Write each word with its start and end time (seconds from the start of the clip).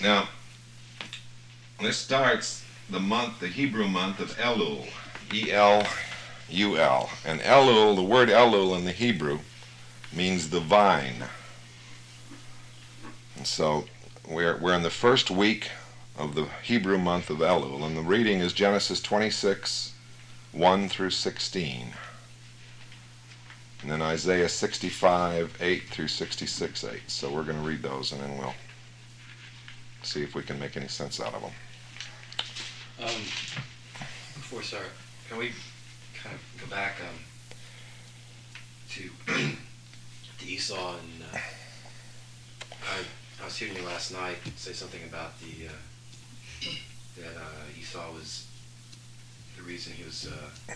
Now, 0.00 0.28
this 1.80 1.96
starts 1.96 2.64
the 2.88 3.00
month, 3.00 3.40
the 3.40 3.48
Hebrew 3.48 3.88
month 3.88 4.20
of 4.20 4.36
Elul. 4.36 4.86
E 5.32 5.50
L 5.50 5.86
U 6.48 6.76
L. 6.76 7.10
And 7.24 7.40
Elul, 7.40 7.96
the 7.96 8.02
word 8.02 8.28
Elul 8.28 8.76
in 8.76 8.84
the 8.84 8.92
Hebrew, 8.92 9.40
means 10.12 10.50
the 10.50 10.60
vine. 10.60 11.24
And 13.36 13.46
so 13.46 13.86
we're, 14.28 14.56
we're 14.58 14.74
in 14.74 14.82
the 14.82 14.90
first 14.90 15.30
week 15.30 15.70
of 16.16 16.34
the 16.34 16.46
Hebrew 16.62 16.98
month 16.98 17.30
of 17.30 17.38
Elul, 17.38 17.84
and 17.84 17.96
the 17.96 18.02
reading 18.02 18.40
is 18.40 18.52
Genesis 18.52 19.00
26, 19.00 19.94
1 20.52 20.88
through 20.88 21.10
16. 21.10 21.94
And 23.82 23.90
then 23.90 24.02
Isaiah 24.02 24.48
65, 24.48 25.56
8 25.60 25.88
through 25.88 26.08
66, 26.08 26.84
8. 26.84 27.00
So 27.08 27.30
we're 27.32 27.42
going 27.42 27.60
to 27.60 27.68
read 27.68 27.82
those 27.82 28.12
and 28.12 28.20
then 28.20 28.38
we'll 28.38 28.54
see 30.02 30.22
if 30.22 30.34
we 30.34 30.42
can 30.42 30.58
make 30.58 30.76
any 30.76 30.88
sense 30.88 31.20
out 31.20 31.34
of 31.34 31.42
them. 31.42 31.52
Um, 33.00 33.22
before 34.34 34.58
we 34.58 34.64
start, 34.64 34.86
can 35.28 35.38
we 35.38 35.52
kind 36.22 36.34
of 36.34 36.60
go 36.60 36.74
back 36.74 36.96
um, 37.00 37.18
to 38.90 39.10
to 40.38 40.46
Esau 40.46 40.96
and 40.98 41.22
uh, 41.32 41.38
I, 42.90 43.42
I 43.42 43.44
was 43.44 43.56
hearing 43.56 43.76
you 43.76 43.82
last 43.84 44.12
night 44.12 44.36
say 44.56 44.72
something 44.72 45.02
about 45.04 45.38
the 45.40 45.68
uh, 45.68 46.70
that 47.18 47.36
uh, 47.36 47.78
Esau 47.80 48.12
was 48.12 48.46
the 49.56 49.62
reason 49.62 49.92
he 49.94 50.04
was 50.04 50.28
uh, 50.28 50.72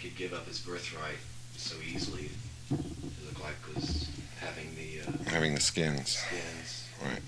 could 0.00 0.16
give 0.16 0.32
up 0.32 0.46
his 0.46 0.60
birthright 0.60 1.18
so 1.56 1.76
easily. 1.86 2.30
It 2.70 3.24
looked 3.24 3.42
like 3.42 3.54
was 3.74 4.08
having 4.40 4.74
the 4.76 5.00
uh, 5.08 5.30
Having 5.30 5.54
the 5.54 5.60
skins. 5.60 6.16
skins, 6.18 6.88
Right. 7.02 7.20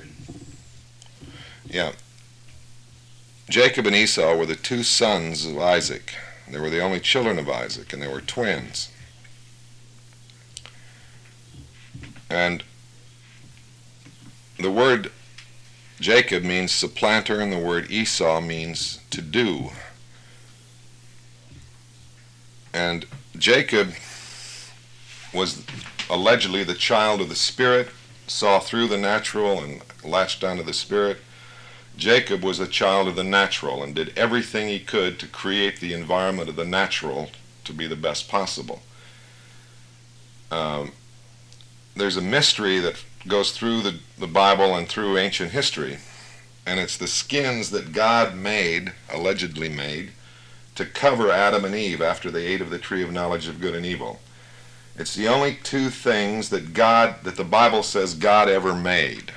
And 0.00 0.56
Yeah. 1.68 1.92
Jacob 3.48 3.86
and 3.86 3.96
Esau 3.96 4.34
were 4.34 4.46
the 4.46 4.56
two 4.56 4.82
sons 4.82 5.44
of 5.44 5.58
Isaac. 5.58 6.14
They 6.48 6.58
were 6.58 6.70
the 6.70 6.80
only 6.80 7.00
children 7.00 7.38
of 7.38 7.48
Isaac, 7.48 7.92
and 7.92 8.02
they 8.02 8.08
were 8.08 8.20
twins. 8.20 8.88
And 12.30 12.64
the 14.58 14.70
word 14.70 15.12
Jacob 16.00 16.42
means 16.42 16.72
supplanter, 16.72 17.40
and 17.40 17.52
the 17.52 17.58
word 17.58 17.90
Esau 17.90 18.40
means 18.40 19.00
to 19.10 19.20
do. 19.20 19.70
And 22.72 23.06
Jacob 23.36 23.94
was 25.32 25.62
allegedly 26.08 26.64
the 26.64 26.74
child 26.74 27.20
of 27.20 27.28
the 27.28 27.34
Spirit, 27.34 27.88
saw 28.32 28.58
through 28.58 28.88
the 28.88 28.98
natural 28.98 29.60
and 29.60 29.82
latched 30.02 30.42
onto 30.42 30.62
the 30.62 30.72
Spirit. 30.72 31.18
Jacob 31.96 32.42
was 32.42 32.58
a 32.58 32.66
child 32.66 33.06
of 33.06 33.16
the 33.16 33.24
natural 33.24 33.82
and 33.82 33.94
did 33.94 34.16
everything 34.16 34.68
he 34.68 34.80
could 34.80 35.18
to 35.18 35.26
create 35.26 35.78
the 35.78 35.92
environment 35.92 36.48
of 36.48 36.56
the 36.56 36.64
natural 36.64 37.30
to 37.64 37.72
be 37.72 37.86
the 37.86 37.96
best 37.96 38.28
possible. 38.28 38.82
Um, 40.50 40.92
there's 41.94 42.16
a 42.16 42.22
mystery 42.22 42.80
that 42.80 43.04
goes 43.28 43.52
through 43.52 43.82
the, 43.82 43.98
the 44.18 44.26
Bible 44.26 44.74
and 44.74 44.88
through 44.88 45.18
ancient 45.18 45.52
history, 45.52 45.98
and 46.66 46.80
it's 46.80 46.96
the 46.96 47.06
skins 47.06 47.70
that 47.70 47.92
God 47.92 48.34
made, 48.34 48.92
allegedly 49.12 49.68
made, 49.68 50.12
to 50.74 50.86
cover 50.86 51.30
Adam 51.30 51.64
and 51.64 51.74
Eve 51.74 52.00
after 52.00 52.30
they 52.30 52.46
ate 52.46 52.62
of 52.62 52.70
the 52.70 52.78
tree 52.78 53.02
of 53.02 53.12
knowledge 53.12 53.46
of 53.46 53.60
good 53.60 53.74
and 53.74 53.84
evil. 53.84 54.20
It's 54.96 55.14
the 55.14 55.28
only 55.28 55.58
two 55.62 55.88
things 55.88 56.50
that 56.50 56.74
God, 56.74 57.24
that 57.24 57.36
the 57.36 57.44
Bible 57.44 57.82
says 57.82 58.14
God 58.14 58.48
ever 58.48 58.74
made. 58.74 59.32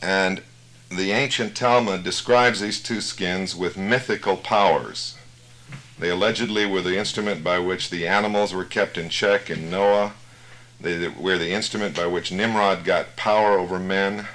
And 0.00 0.42
the 0.90 1.12
ancient 1.12 1.56
Talmud 1.56 2.02
describes 2.02 2.60
these 2.60 2.82
two 2.82 3.00
skins 3.00 3.54
with 3.54 3.76
mythical 3.76 4.36
powers. 4.36 5.16
They 5.98 6.10
allegedly 6.10 6.66
were 6.66 6.80
the 6.80 6.98
instrument 6.98 7.44
by 7.44 7.58
which 7.58 7.90
the 7.90 8.08
animals 8.08 8.52
were 8.52 8.64
kept 8.64 8.98
in 8.98 9.08
check 9.08 9.50
in 9.50 9.70
Noah. 9.70 10.14
They 10.80 11.06
were 11.08 11.38
the 11.38 11.52
instrument 11.52 11.94
by 11.94 12.06
which 12.06 12.32
Nimrod 12.32 12.84
got 12.84 13.16
power 13.16 13.58
over 13.58 13.78
men. 13.78 14.26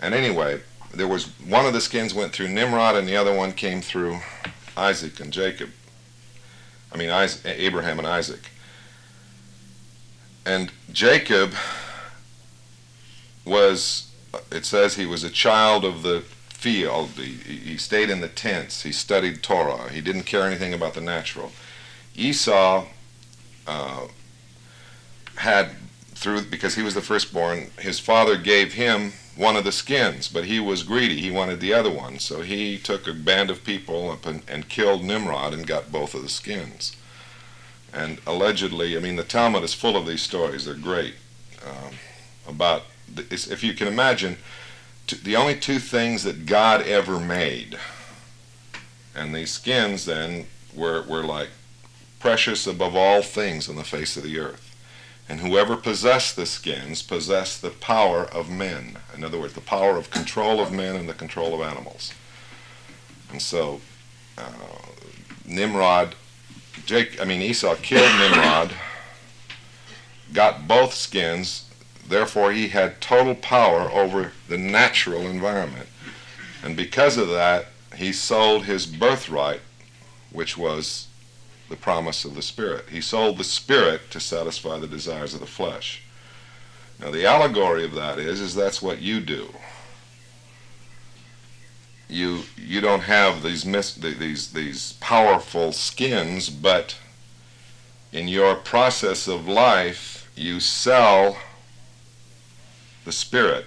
And 0.00 0.14
anyway, 0.14 0.60
there 0.94 1.08
was 1.08 1.26
one 1.40 1.66
of 1.66 1.72
the 1.72 1.80
skins 1.80 2.14
went 2.14 2.32
through 2.32 2.48
Nimrod 2.48 2.94
and 2.94 3.08
the 3.08 3.16
other 3.16 3.34
one 3.34 3.52
came 3.52 3.80
through 3.80 4.20
Isaac 4.76 5.18
and 5.18 5.32
Jacob. 5.32 5.70
I 6.92 6.96
mean, 6.96 7.10
Isaac, 7.10 7.42
Abraham 7.44 7.98
and 7.98 8.06
Isaac. 8.06 8.50
And 10.44 10.72
Jacob 10.92 11.54
was, 13.44 14.10
it 14.50 14.64
says 14.64 14.96
he 14.96 15.06
was 15.06 15.22
a 15.22 15.30
child 15.30 15.84
of 15.84 16.02
the 16.02 16.22
field. 16.48 17.10
He, 17.10 17.32
he 17.54 17.76
stayed 17.76 18.10
in 18.10 18.20
the 18.20 18.28
tents. 18.28 18.82
He 18.82 18.92
studied 18.92 19.42
Torah. 19.42 19.90
He 19.90 20.00
didn't 20.00 20.24
care 20.24 20.42
anything 20.42 20.74
about 20.74 20.94
the 20.94 21.00
natural. 21.00 21.52
Esau 22.16 22.86
uh, 23.66 24.06
had, 25.36 25.70
through 26.14 26.42
because 26.42 26.74
he 26.74 26.82
was 26.82 26.94
the 26.94 27.00
firstborn, 27.00 27.70
his 27.78 27.98
father 27.98 28.36
gave 28.36 28.74
him 28.74 29.12
one 29.36 29.56
of 29.56 29.64
the 29.64 29.72
skins, 29.72 30.28
but 30.28 30.44
he 30.44 30.60
was 30.60 30.82
greedy. 30.82 31.20
He 31.20 31.30
wanted 31.30 31.60
the 31.60 31.72
other 31.72 31.90
one. 31.90 32.18
So 32.18 32.42
he 32.42 32.78
took 32.78 33.06
a 33.06 33.12
band 33.12 33.50
of 33.50 33.64
people 33.64 34.10
up 34.10 34.26
and, 34.26 34.42
and 34.48 34.68
killed 34.68 35.02
Nimrod 35.02 35.54
and 35.54 35.66
got 35.66 35.92
both 35.92 36.14
of 36.14 36.22
the 36.22 36.28
skins. 36.28 36.96
And 37.92 38.20
allegedly, 38.26 38.96
I 38.96 39.00
mean, 39.00 39.16
the 39.16 39.24
Talmud 39.24 39.62
is 39.62 39.74
full 39.74 39.96
of 39.96 40.06
these 40.06 40.22
stories. 40.22 40.64
They're 40.64 40.74
great. 40.74 41.14
Um, 41.64 41.94
about, 42.46 42.82
the, 43.12 43.22
if 43.30 43.62
you 43.64 43.74
can 43.74 43.88
imagine, 43.88 44.36
the 45.22 45.36
only 45.36 45.56
two 45.58 45.78
things 45.78 46.22
that 46.24 46.46
God 46.46 46.82
ever 46.82 47.18
made. 47.18 47.78
And 49.14 49.34
these 49.34 49.50
skins 49.50 50.04
then 50.04 50.46
were, 50.74 51.02
were 51.02 51.24
like 51.24 51.48
precious 52.20 52.66
above 52.66 52.94
all 52.94 53.22
things 53.22 53.68
on 53.68 53.76
the 53.76 53.84
face 53.84 54.16
of 54.16 54.22
the 54.22 54.38
earth. 54.38 54.69
And 55.30 55.38
whoever 55.38 55.76
possessed 55.76 56.34
the 56.34 56.44
skins 56.44 57.02
possessed 57.02 57.62
the 57.62 57.70
power 57.70 58.24
of 58.24 58.50
men. 58.50 58.98
In 59.14 59.22
other 59.22 59.38
words, 59.38 59.54
the 59.54 59.60
power 59.60 59.96
of 59.96 60.10
control 60.10 60.58
of 60.58 60.72
men 60.72 60.96
and 60.96 61.08
the 61.08 61.14
control 61.14 61.54
of 61.54 61.60
animals. 61.60 62.12
And 63.30 63.40
so, 63.40 63.80
uh, 64.36 64.50
Nimrod, 65.46 66.16
Jake, 66.84 67.20
I 67.20 67.24
mean 67.24 67.42
Esau 67.42 67.76
killed 67.76 68.10
Nimrod, 68.18 68.72
got 70.32 70.66
both 70.66 70.94
skins. 70.94 71.70
Therefore, 72.08 72.50
he 72.50 72.66
had 72.66 73.00
total 73.00 73.36
power 73.36 73.88
over 73.88 74.32
the 74.48 74.58
natural 74.58 75.28
environment. 75.28 75.86
And 76.64 76.76
because 76.76 77.16
of 77.16 77.28
that, 77.28 77.66
he 77.94 78.12
sold 78.12 78.64
his 78.64 78.84
birthright, 78.84 79.60
which 80.32 80.58
was 80.58 81.06
the 81.70 81.76
promise 81.76 82.24
of 82.24 82.34
the 82.34 82.42
Spirit. 82.42 82.90
He 82.90 83.00
sold 83.00 83.38
the 83.38 83.44
Spirit 83.44 84.10
to 84.10 84.20
satisfy 84.20 84.78
the 84.78 84.86
desires 84.86 85.32
of 85.32 85.40
the 85.40 85.46
flesh. 85.46 86.02
Now, 86.98 87.10
the 87.10 87.24
allegory 87.24 87.84
of 87.84 87.94
that 87.94 88.18
is, 88.18 88.40
is 88.40 88.54
that's 88.54 88.82
what 88.82 89.00
you 89.00 89.20
do. 89.20 89.54
You 92.08 92.42
you 92.56 92.80
don't 92.80 93.02
have 93.02 93.44
these 93.44 93.64
mis- 93.64 93.94
these 93.94 94.52
these 94.52 94.94
powerful 94.94 95.70
skins, 95.70 96.50
but 96.50 96.98
in 98.12 98.26
your 98.26 98.56
process 98.56 99.28
of 99.28 99.46
life, 99.46 100.28
you 100.34 100.58
sell 100.58 101.38
the 103.04 103.12
Spirit 103.12 103.66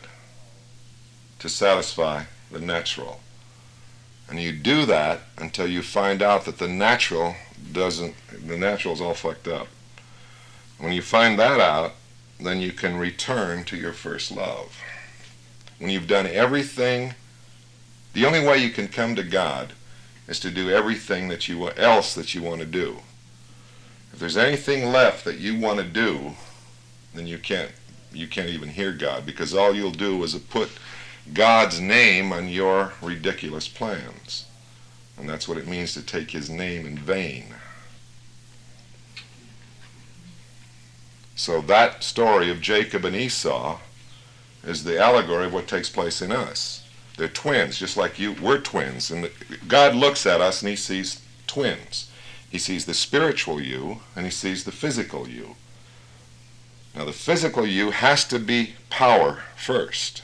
to 1.40 1.48
satisfy 1.48 2.24
the 2.52 2.60
natural. 2.60 3.22
And 4.30 4.42
you 4.42 4.52
do 4.52 4.86
that 4.86 5.22
until 5.38 5.68
you 5.68 5.82
find 5.82 6.22
out 6.22 6.44
that 6.46 6.58
the 6.58 6.68
natural 6.68 7.36
doesn't, 7.72 8.16
the 8.48 8.58
natural 8.58 8.94
is 8.94 9.02
all 9.02 9.14
fucked 9.14 9.48
up. 9.48 9.68
When 10.78 10.92
you 10.92 11.02
find 11.02 11.40
that 11.40 11.60
out, 11.60 11.94
then 12.40 12.60
you 12.60 12.72
can 12.72 12.98
return 12.98 13.64
to 13.66 13.78
your 13.78 13.94
first 13.94 14.32
love. 14.32 14.82
When 15.80 15.90
you've 15.90 16.08
done 16.08 16.28
everything, 16.28 17.16
the 18.14 18.26
only 18.26 18.46
way 18.46 18.58
you 18.58 18.70
can 18.70 18.88
come 18.88 19.16
to 19.16 19.24
God 19.24 19.74
is 20.28 20.40
to 20.42 20.52
do 20.52 20.70
everything 20.70 21.28
that 21.30 21.48
you 21.48 21.70
else 21.72 22.14
that 22.16 22.34
you 22.34 22.42
want 22.42 22.62
to 22.62 22.68
do. 22.68 23.00
If 24.12 24.20
there's 24.20 24.38
anything 24.38 24.92
left 24.92 25.26
that 25.26 25.40
you 25.40 25.60
want 25.60 25.80
to 25.80 25.86
do, 25.86 26.34
then 27.14 27.28
you 27.28 27.38
can't 27.38 27.72
you 28.12 28.28
can't 28.28 28.50
even 28.50 28.70
hear 28.70 28.92
God 28.92 29.26
because 29.26 29.56
all 29.56 29.74
you'll 29.74 29.92
do 29.92 30.24
is 30.24 30.36
put 30.36 30.70
God's 31.34 31.80
name 31.80 32.32
on 32.32 32.48
your 32.48 32.94
ridiculous 33.02 33.68
plans. 33.68 34.46
And 35.18 35.30
that's 35.30 35.48
what 35.48 35.58
it 35.58 35.68
means 35.68 35.94
to 35.94 36.02
take 36.02 36.32
his 36.32 36.50
name 36.50 36.86
in 36.86 36.98
vain. 36.98 37.56
So 41.36 41.62
that 41.62 42.04
story 42.04 42.50
of 42.50 42.62
Jacob 42.62 43.06
and 43.06 43.16
Esau 43.16 43.80
is 44.64 44.84
the 44.84 45.00
allegory 45.00 45.46
of 45.46 45.54
what 45.54 45.68
takes 45.68 45.90
place 45.90 46.22
in 46.22 46.32
us. 46.32 46.88
They're 47.18 47.28
twins, 47.28 47.78
just 47.78 47.98
like 47.98 48.18
you. 48.18 48.34
We're 48.34 48.60
twins. 48.60 49.12
And 49.12 49.30
God 49.68 49.96
looks 49.96 50.26
at 50.26 50.42
us 50.42 50.62
and 50.62 50.70
he 50.70 50.76
sees 50.76 51.22
twins. 51.48 52.10
He 52.50 52.58
sees 52.58 52.86
the 52.86 52.94
spiritual 52.94 53.62
you 53.62 54.00
and 54.16 54.26
he 54.26 54.32
sees 54.32 54.64
the 54.64 54.72
physical 54.72 55.28
you. 55.28 55.56
Now, 56.96 57.06
the 57.06 57.14
physical 57.14 57.66
you 57.66 57.92
has 57.92 58.24
to 58.26 58.38
be 58.38 58.76
power 58.90 59.44
first. 59.56 60.22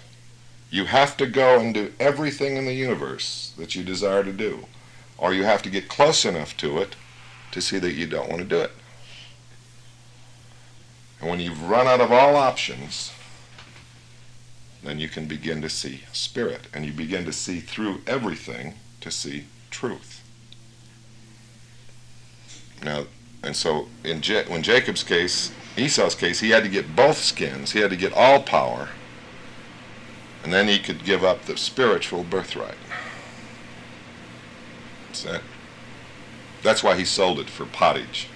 You 0.69 0.85
have 0.85 1.17
to 1.17 1.25
go 1.25 1.59
and 1.59 1.73
do 1.73 1.93
everything 1.99 2.55
in 2.55 2.65
the 2.65 2.73
universe 2.73 3.53
that 3.57 3.73
you 3.75 3.83
desire 3.83 4.23
to 4.23 4.31
do, 4.31 4.65
or 5.19 5.33
you 5.33 5.43
have 5.43 5.61
to 5.63 5.69
get 5.69 5.89
close 5.89 6.25
enough 6.25 6.55
to 6.57 6.79
it 6.79 6.95
to 7.51 7.61
see 7.61 7.77
that 7.79 7.93
you 7.93 8.07
don't 8.07 8.29
want 8.29 8.41
to 8.41 8.47
do 8.47 8.59
it. 8.59 8.71
And 11.19 11.29
when 11.29 11.39
you've 11.39 11.69
run 11.69 11.87
out 11.87 11.99
of 11.99 12.11
all 12.11 12.35
options, 12.35 13.11
then 14.83 14.99
you 14.99 15.09
can 15.09 15.25
begin 15.25 15.61
to 15.61 15.69
see 15.69 16.03
spirit, 16.13 16.67
and 16.73 16.85
you 16.85 16.93
begin 16.93 17.25
to 17.25 17.33
see 17.33 17.59
through 17.59 18.01
everything 18.07 18.75
to 19.01 19.11
see 19.11 19.45
truth. 19.69 20.23
Now, 22.81 23.05
and 23.43 23.55
so 23.55 23.89
in 24.05 24.21
when 24.47 24.63
Jacob's 24.63 25.03
case, 25.03 25.51
Esau's 25.77 26.15
case, 26.15 26.39
he 26.39 26.51
had 26.51 26.63
to 26.63 26.69
get 26.69 26.95
both 26.95 27.17
skins. 27.17 27.71
He 27.71 27.79
had 27.79 27.89
to 27.89 27.97
get 27.97 28.13
all 28.13 28.41
power, 28.41 28.89
and 30.43 30.53
then 30.53 30.69
he 30.69 30.79
could 30.79 31.03
give 31.03 31.25
up 31.25 31.43
the 31.43 31.57
spiritual 31.57 32.23
birthright. 32.23 32.77
That's. 36.61 36.83
Why 36.83 36.95
he 36.97 37.05
sold 37.05 37.39
it 37.39 37.49
for 37.49 37.65
pottage. 37.65 38.27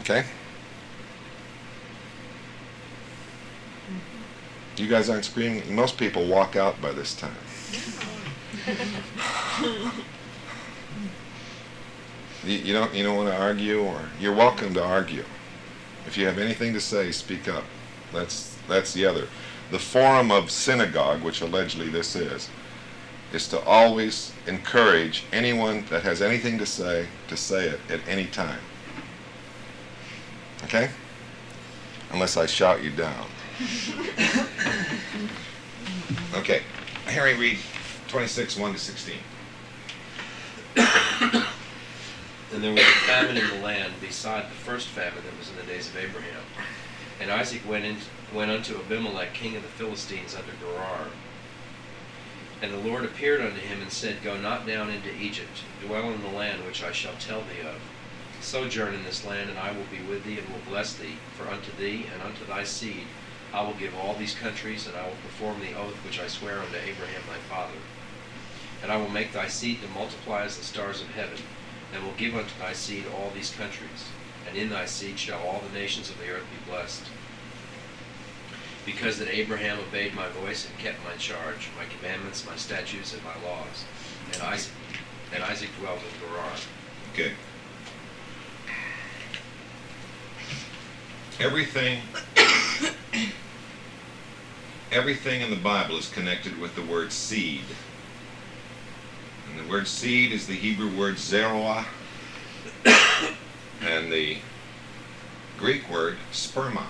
Okay? 0.00 0.24
You 4.76 4.88
guys 4.88 5.08
aren't 5.08 5.24
screaming. 5.24 5.74
Most 5.74 5.96
people 5.96 6.26
walk 6.26 6.56
out 6.56 6.80
by 6.80 6.92
this 6.92 7.14
time. 7.14 7.36
you, 12.44 12.58
you 12.58 12.72
don't 12.72 12.94
you 12.94 13.04
don't 13.04 13.16
want 13.16 13.28
to 13.28 13.36
argue, 13.36 13.82
or 13.82 14.00
you're 14.18 14.34
welcome 14.34 14.74
to 14.74 14.82
argue. 14.82 15.24
If 16.06 16.16
you 16.16 16.26
have 16.26 16.38
anything 16.38 16.72
to 16.72 16.80
say, 16.80 17.12
speak 17.12 17.48
up. 17.48 17.64
That's 18.12 18.56
that's 18.68 18.92
the 18.92 19.06
other. 19.06 19.28
The 19.70 19.78
forum 19.78 20.30
of 20.30 20.50
synagogue, 20.50 21.22
which 21.22 21.40
allegedly 21.40 21.88
this 21.88 22.16
is, 22.16 22.50
is 23.32 23.48
to 23.48 23.60
always 23.64 24.32
encourage 24.46 25.24
anyone 25.32 25.84
that 25.90 26.02
has 26.02 26.20
anything 26.20 26.58
to 26.58 26.66
say 26.66 27.06
to 27.28 27.36
say 27.36 27.68
it 27.68 27.80
at 27.88 28.00
any 28.06 28.26
time. 28.26 28.60
Okay? 30.64 30.90
Unless 32.10 32.36
I 32.36 32.46
shout 32.46 32.82
you 32.82 32.90
down. 32.90 33.26
okay. 36.34 36.62
Harry, 37.06 37.34
read 37.34 37.58
26, 38.08 38.56
1 38.56 38.72
to 38.72 38.78
16. 38.78 39.14
And 42.52 42.62
there 42.62 42.72
was 42.72 42.82
a 42.82 43.06
famine 43.06 43.38
in 43.38 43.48
the 43.48 43.64
land 43.64 43.94
beside 44.00 44.44
the 44.44 44.54
first 44.54 44.88
famine 44.88 45.24
that 45.24 45.38
was 45.38 45.48
in 45.48 45.56
the 45.56 45.62
days 45.62 45.88
of 45.88 45.96
Abraham. 45.96 46.42
And 47.20 47.30
Isaac 47.30 47.62
went 47.66 47.84
in, 47.84 47.96
went 48.34 48.50
unto 48.50 48.78
Abimelech, 48.78 49.32
king 49.32 49.56
of 49.56 49.62
the 49.62 49.68
Philistines, 49.68 50.34
under 50.34 50.52
Gerar. 50.60 51.06
And 52.62 52.72
the 52.72 52.88
Lord 52.88 53.04
appeared 53.04 53.40
unto 53.40 53.58
him 53.58 53.82
and 53.82 53.90
said, 53.90 54.22
Go 54.22 54.36
not 54.36 54.64
down 54.68 54.88
into 54.88 55.12
Egypt, 55.12 55.64
dwell 55.84 56.12
in 56.12 56.22
the 56.22 56.28
land 56.28 56.64
which 56.64 56.84
I 56.84 56.92
shall 56.92 57.14
tell 57.18 57.40
thee 57.42 57.60
of. 57.60 57.80
Sojourn 58.40 58.94
in 58.94 59.02
this 59.02 59.26
land, 59.26 59.50
and 59.50 59.58
I 59.58 59.72
will 59.72 59.86
be 59.90 60.00
with 60.00 60.24
thee, 60.24 60.38
and 60.38 60.48
will 60.48 60.62
bless 60.68 60.94
thee. 60.94 61.16
For 61.36 61.48
unto 61.48 61.72
thee 61.72 62.06
and 62.12 62.22
unto 62.22 62.46
thy 62.46 62.62
seed 62.62 63.08
I 63.52 63.62
will 63.62 63.74
give 63.74 63.96
all 63.96 64.14
these 64.14 64.36
countries, 64.36 64.86
and 64.86 64.96
I 64.96 65.02
will 65.02 65.16
perform 65.24 65.60
the 65.60 65.74
oath 65.74 65.96
which 66.04 66.20
I 66.20 66.28
swear 66.28 66.60
unto 66.60 66.76
Abraham 66.76 67.22
thy 67.28 67.38
father. 67.50 67.78
And 68.80 68.92
I 68.92 68.96
will 68.96 69.10
make 69.10 69.32
thy 69.32 69.48
seed 69.48 69.82
to 69.82 69.88
multiply 69.88 70.44
as 70.44 70.56
the 70.56 70.62
stars 70.62 71.02
of 71.02 71.08
heaven, 71.08 71.38
and 71.92 72.04
will 72.04 72.14
give 72.14 72.36
unto 72.36 72.56
thy 72.60 72.74
seed 72.74 73.06
all 73.08 73.32
these 73.34 73.50
countries, 73.50 74.06
and 74.46 74.56
in 74.56 74.70
thy 74.70 74.86
seed 74.86 75.18
shall 75.18 75.42
all 75.42 75.60
the 75.60 75.76
nations 75.76 76.10
of 76.10 76.18
the 76.18 76.30
earth 76.30 76.46
be 76.48 76.70
blessed. 76.70 77.02
Because 78.84 79.18
that 79.18 79.28
Abraham 79.28 79.78
obeyed 79.78 80.14
my 80.14 80.28
voice 80.28 80.68
and 80.68 80.76
kept 80.78 81.02
my 81.04 81.14
charge, 81.16 81.70
my 81.76 81.84
commandments, 81.96 82.44
my 82.46 82.56
statutes, 82.56 83.14
and 83.14 83.22
my 83.22 83.34
laws. 83.48 83.84
And 84.32 84.42
Isaac, 84.42 84.72
and 85.34 85.44
Isaac 85.44 85.70
dwelt 85.78 85.98
in 85.98 86.28
Gerar. 86.28 86.50
Okay. 87.12 87.32
Everything 91.40 92.00
everything 94.92 95.40
in 95.40 95.48
the 95.48 95.56
Bible 95.56 95.96
is 95.96 96.08
connected 96.10 96.58
with 96.60 96.74
the 96.74 96.82
word 96.82 97.12
seed. 97.12 97.62
And 99.48 99.58
the 99.58 99.70
word 99.70 99.88
seed 99.88 100.32
is 100.32 100.46
the 100.46 100.54
Hebrew 100.54 100.94
word 100.96 101.18
zeroah 101.18 101.86
and 102.84 104.12
the 104.12 104.38
Greek 105.58 105.88
word 105.90 106.18
sperma. 106.30 106.84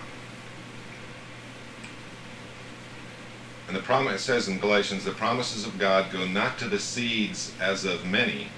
And 3.73 3.81
the 3.81 3.87
promise 3.87 4.21
it 4.21 4.25
says 4.25 4.49
in 4.49 4.59
Galatians, 4.59 5.07
the 5.07 5.13
promises 5.13 5.67
of 5.67 5.79
God 5.79 6.13
go 6.13 6.27
not 6.27 6.59
to 6.59 6.69
the 6.69 6.79
seeds 6.79 7.55
as 7.59 7.87
of 7.87 8.05
many, 8.05 8.49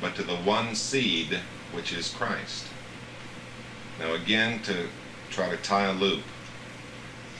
but 0.00 0.14
to 0.14 0.22
the 0.22 0.36
one 0.36 0.76
seed 0.76 1.40
which 1.72 1.92
is 1.92 2.14
Christ. 2.14 2.66
Now 3.98 4.14
again 4.14 4.62
to 4.62 4.86
try 5.30 5.50
to 5.50 5.56
tie 5.56 5.86
a 5.86 5.92
loop. 5.92 6.22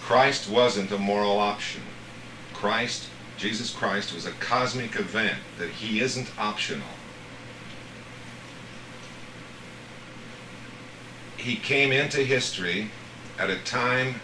Christ 0.01 0.51
wasn't 0.51 0.91
a 0.91 0.99
moral 0.99 1.39
option. 1.39 1.83
Christ, 2.53 3.09
Jesus 3.39 3.73
Christ, 3.73 4.13
was 4.13 4.27
a 4.27 4.33
cosmic 4.33 4.97
event 4.97 5.39
that 5.59 5.71
he 5.71 6.01
isn't 6.01 6.37
optional. 6.37 6.89
He 11.37 11.55
came 11.55 11.93
into 11.93 12.25
history 12.25 12.91
at 13.39 13.49
a 13.49 13.59
time 13.59 14.17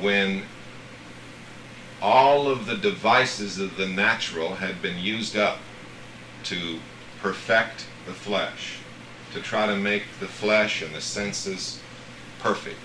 when 0.00 0.44
all 2.02 2.48
of 2.48 2.66
the 2.66 2.76
devices 2.76 3.60
of 3.60 3.76
the 3.76 3.86
natural 3.86 4.56
had 4.56 4.82
been 4.82 4.98
used 4.98 5.36
up 5.36 5.58
to 6.42 6.80
perfect 7.20 7.86
the 8.06 8.12
flesh, 8.12 8.78
to 9.32 9.40
try 9.40 9.66
to 9.66 9.76
make 9.76 10.02
the 10.18 10.26
flesh 10.26 10.82
and 10.82 10.92
the 10.92 11.00
senses 11.00 11.80
perfect. 12.40 12.80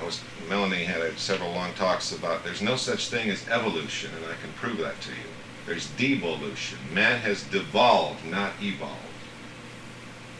I 0.00 0.06
was, 0.06 0.22
Melanie 0.48 0.84
had 0.84 1.02
a, 1.02 1.16
several 1.18 1.52
long 1.52 1.74
talks 1.74 2.12
about 2.12 2.44
there's 2.44 2.62
no 2.62 2.76
such 2.76 3.08
thing 3.08 3.28
as 3.28 3.46
evolution, 3.50 4.10
and 4.16 4.24
I 4.24 4.36
can 4.42 4.52
prove 4.56 4.78
that 4.78 4.98
to 5.02 5.10
you. 5.10 5.28
There's 5.66 5.88
devolution. 5.90 6.78
Man 6.94 7.20
has 7.20 7.42
devolved, 7.42 8.24
not 8.24 8.52
evolved. 8.62 8.96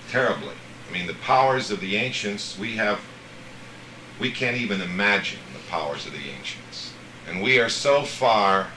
Terribly. 0.08 0.54
I 0.88 0.92
mean, 0.92 1.06
the 1.06 1.14
powers 1.14 1.70
of 1.70 1.80
the 1.80 1.96
ancients, 1.96 2.58
we 2.58 2.76
have, 2.76 3.02
we 4.18 4.30
can't 4.30 4.56
even 4.56 4.80
imagine 4.80 5.38
the 5.52 5.70
powers 5.70 6.06
of 6.06 6.12
the 6.12 6.30
ancients. 6.30 6.91
And 7.28 7.42
we 7.42 7.58
are 7.58 7.68
so 7.68 8.02
far 8.02 8.68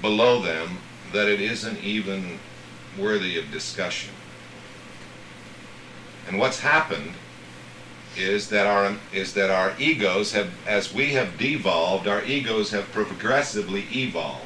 below 0.00 0.40
them 0.40 0.78
that 1.12 1.28
it 1.28 1.40
isn't 1.40 1.82
even 1.82 2.38
worthy 2.98 3.38
of 3.38 3.50
discussion. 3.50 4.14
And 6.26 6.38
what's 6.38 6.60
happened 6.60 7.14
is 8.16 8.48
that 8.48 8.66
our 8.66 8.96
is 9.12 9.34
that 9.34 9.50
our 9.50 9.74
egos 9.78 10.32
have 10.32 10.50
as 10.66 10.92
we 10.92 11.12
have 11.12 11.38
devolved 11.38 12.08
our 12.08 12.24
egos 12.24 12.70
have 12.70 12.90
progressively 12.90 13.86
evolved 13.92 14.44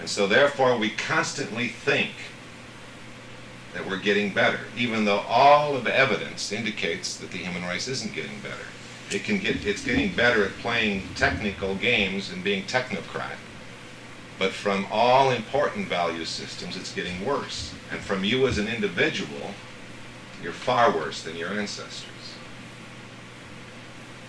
and 0.00 0.08
so 0.08 0.26
therefore 0.26 0.76
we 0.78 0.88
constantly 0.90 1.68
think 1.68 2.12
that 3.74 3.86
we're 3.86 3.98
getting 3.98 4.32
better 4.32 4.60
even 4.76 5.04
though 5.04 5.20
all 5.28 5.76
of 5.76 5.84
the 5.84 5.94
evidence 5.94 6.50
indicates 6.50 7.16
that 7.16 7.30
the 7.30 7.38
human 7.38 7.64
race 7.64 7.88
isn't 7.88 8.14
getting 8.14 8.40
better 8.40 8.66
it 9.14 9.24
can 9.24 9.38
get 9.38 9.64
it's 9.66 9.84
getting 9.84 10.14
better 10.14 10.44
at 10.44 10.52
playing 10.58 11.02
technical 11.14 11.74
games 11.74 12.30
and 12.32 12.42
being 12.42 12.64
technocrat 12.64 13.36
but 14.38 14.52
from 14.52 14.86
all 14.90 15.30
important 15.30 15.88
value 15.88 16.24
systems 16.24 16.76
it's 16.76 16.94
getting 16.94 17.24
worse 17.24 17.74
and 17.90 18.00
from 18.00 18.24
you 18.24 18.46
as 18.46 18.58
an 18.58 18.68
individual 18.68 19.50
you're 20.42 20.52
far 20.52 20.90
worse 20.90 21.22
than 21.22 21.36
your 21.36 21.50
ancestors. 21.50 22.08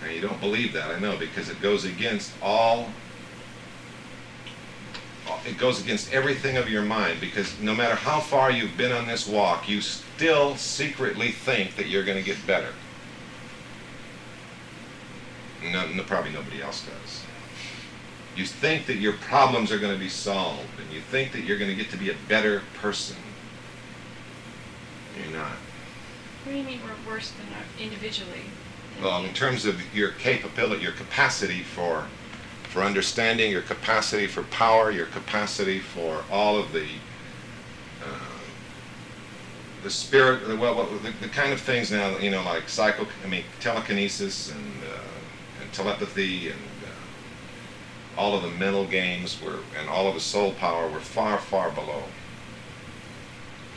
Now, 0.01 0.09
you 0.09 0.21
don't 0.21 0.39
believe 0.39 0.73
that, 0.73 0.91
I 0.91 0.99
know, 0.99 1.17
because 1.17 1.49
it 1.49 1.61
goes 1.61 1.85
against 1.85 2.31
all, 2.41 2.89
it 5.47 5.57
goes 5.57 5.81
against 5.81 6.13
everything 6.13 6.57
of 6.57 6.69
your 6.69 6.83
mind, 6.83 7.19
because 7.19 7.59
no 7.59 7.73
matter 7.73 7.95
how 7.95 8.19
far 8.19 8.51
you've 8.51 8.77
been 8.77 8.91
on 8.91 9.07
this 9.07 9.27
walk, 9.27 9.67
you 9.67 9.81
still 9.81 10.55
secretly 10.55 11.31
think 11.31 11.75
that 11.77 11.87
you're 11.87 12.03
going 12.03 12.17
to 12.17 12.23
get 12.23 12.45
better. 12.45 12.73
No, 15.71 15.87
no, 15.87 16.03
probably 16.03 16.31
nobody 16.31 16.61
else 16.61 16.85
does. 16.85 17.23
You 18.35 18.45
think 18.45 18.87
that 18.87 18.95
your 18.95 19.13
problems 19.13 19.71
are 19.71 19.79
going 19.79 19.93
to 19.93 19.99
be 19.99 20.09
solved, 20.09 20.79
and 20.81 20.91
you 20.91 21.01
think 21.01 21.31
that 21.33 21.41
you're 21.41 21.57
going 21.57 21.69
to 21.69 21.75
get 21.77 21.91
to 21.91 21.97
be 21.97 22.09
a 22.09 22.15
better 22.27 22.61
person. 22.75 23.17
You're 25.17 25.37
not. 25.37 25.51
What 26.43 26.53
do 26.53 26.57
you 26.57 26.63
mean 26.63 26.79
we're 26.83 27.11
worse 27.11 27.31
than 27.31 27.45
individually? 27.79 28.41
Well, 29.01 29.23
in 29.23 29.33
terms 29.33 29.65
of 29.65 29.79
your 29.95 30.11
capability, 30.11 30.83
your 30.83 30.91
capacity 30.91 31.61
for 31.61 32.05
for 32.63 32.81
understanding, 32.81 33.51
your 33.51 33.61
capacity 33.61 34.25
for 34.25 34.41
power, 34.43 34.89
your 34.89 35.05
capacity 35.05 35.79
for 35.79 36.23
all 36.31 36.57
of 36.57 36.73
the 36.73 36.87
uh, 38.03 38.33
the 39.83 39.89
spirit, 39.89 40.47
well, 40.57 40.75
well 40.75 40.87
the, 41.03 41.11
the, 41.21 41.27
kind 41.27 41.53
of 41.53 41.61
things 41.61 41.91
now, 41.91 42.17
you 42.17 42.31
know, 42.31 42.41
like 42.43 42.67
psycho, 42.67 43.05
I 43.23 43.27
mean, 43.27 43.43
telekinesis 43.59 44.51
and 44.51 44.82
telepathy 45.73 46.47
and 46.49 46.59
uh, 46.83 48.19
all 48.19 48.35
of 48.35 48.43
the 48.43 48.49
mental 48.49 48.85
games 48.85 49.41
were, 49.41 49.59
and 49.77 49.89
all 49.89 50.07
of 50.07 50.13
the 50.13 50.19
soul 50.19 50.51
power 50.53 50.87
were 50.87 50.99
far, 50.99 51.37
far 51.39 51.71
below. 51.71 52.03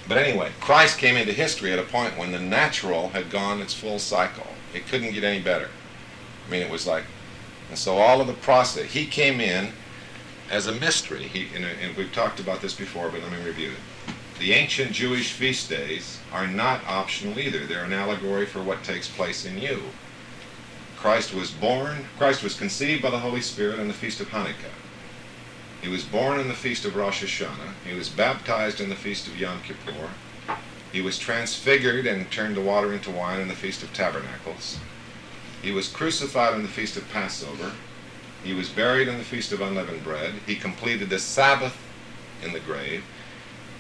But 0.09 0.19
anyway, 0.19 0.53
Christ 0.61 0.99
came 0.99 1.17
into 1.17 1.33
history 1.33 1.73
at 1.73 1.79
a 1.79 1.83
point 1.83 2.17
when 2.17 2.31
the 2.33 2.39
natural 2.39 3.09
had 3.09 3.31
gone 3.31 3.61
its 3.61 3.75
full 3.75 3.99
cycle. 3.99 4.47
It 4.73 4.87
couldn't 4.87 5.13
get 5.13 5.25
any 5.25 5.43
better. 5.43 5.69
I 6.47 6.51
mean, 6.51 6.63
it 6.63 6.71
was 6.71 6.87
like, 6.87 7.05
and 7.69 7.79
so 7.79 7.97
all 7.97 8.21
of 8.21 8.29
the 8.29 8.35
process, 8.35 8.93
he 8.93 9.07
came 9.07 9.41
in 9.41 9.73
as 10.51 10.69
a 10.69 10.73
mystery. 10.73 11.25
He, 11.25 11.49
and, 11.57 11.65
and 11.65 11.97
we've 11.97 12.13
talked 12.13 12.39
about 12.39 12.61
this 12.61 12.75
before, 12.75 13.09
but 13.09 13.23
let 13.23 13.33
me 13.33 13.43
review 13.45 13.71
it. 13.71 14.15
The 14.39 14.53
ancient 14.53 14.93
Jewish 14.93 15.33
feast 15.33 15.69
days 15.71 16.21
are 16.33 16.47
not 16.47 16.87
optional 16.87 17.39
either. 17.39 17.67
They're 17.67 17.85
an 17.85 17.93
allegory 17.93 18.47
for 18.47 18.63
what 18.63 18.85
takes 18.85 19.09
place 19.09 19.45
in 19.45 19.59
you. 19.59 19.83
Christ 21.07 21.33
was 21.33 21.53
born, 21.53 22.07
Christ 22.19 22.43
was 22.43 22.59
conceived 22.59 23.01
by 23.01 23.11
the 23.11 23.21
Holy 23.21 23.41
Spirit 23.41 23.79
on 23.79 23.87
the 23.87 23.95
Feast 23.95 24.21
of 24.21 24.31
Hanukkah. 24.31 24.75
He 25.81 25.89
was 25.89 26.03
born 26.03 26.41
in 26.41 26.49
the 26.49 26.53
Feast 26.53 26.85
of 26.85 26.97
Rosh 26.97 27.23
Hashanah. 27.23 27.75
He 27.87 27.95
was 27.95 28.09
baptized 28.09 28.81
in 28.81 28.89
the 28.89 28.97
Feast 28.97 29.29
of 29.29 29.39
Yom 29.39 29.61
Kippur. 29.63 30.09
He 30.91 31.01
was 31.01 31.17
transfigured 31.17 32.09
and 32.09 32.29
turned 32.33 32.57
the 32.57 32.61
water 32.61 32.93
into 32.93 33.13
wine 33.13 33.41
in 33.41 33.47
the 33.47 33.55
Feast 33.55 33.85
of 33.85 33.93
Tabernacles. 33.93 34.79
He 35.63 35.71
was 35.71 35.87
crucified 35.87 36.55
in 36.55 36.63
the 36.63 36.69
Feast 36.69 36.97
of 36.97 37.09
Passover. 37.11 37.71
He 38.43 38.53
was 38.53 38.69
buried 38.69 39.07
in 39.07 39.17
the 39.17 39.23
Feast 39.23 39.53
of 39.53 39.61
Unleavened 39.61 40.03
Bread. 40.03 40.33
He 40.45 40.57
completed 40.57 41.09
the 41.09 41.21
Sabbath 41.21 41.79
in 42.43 42.53
the 42.53 42.59
grave. 42.59 43.05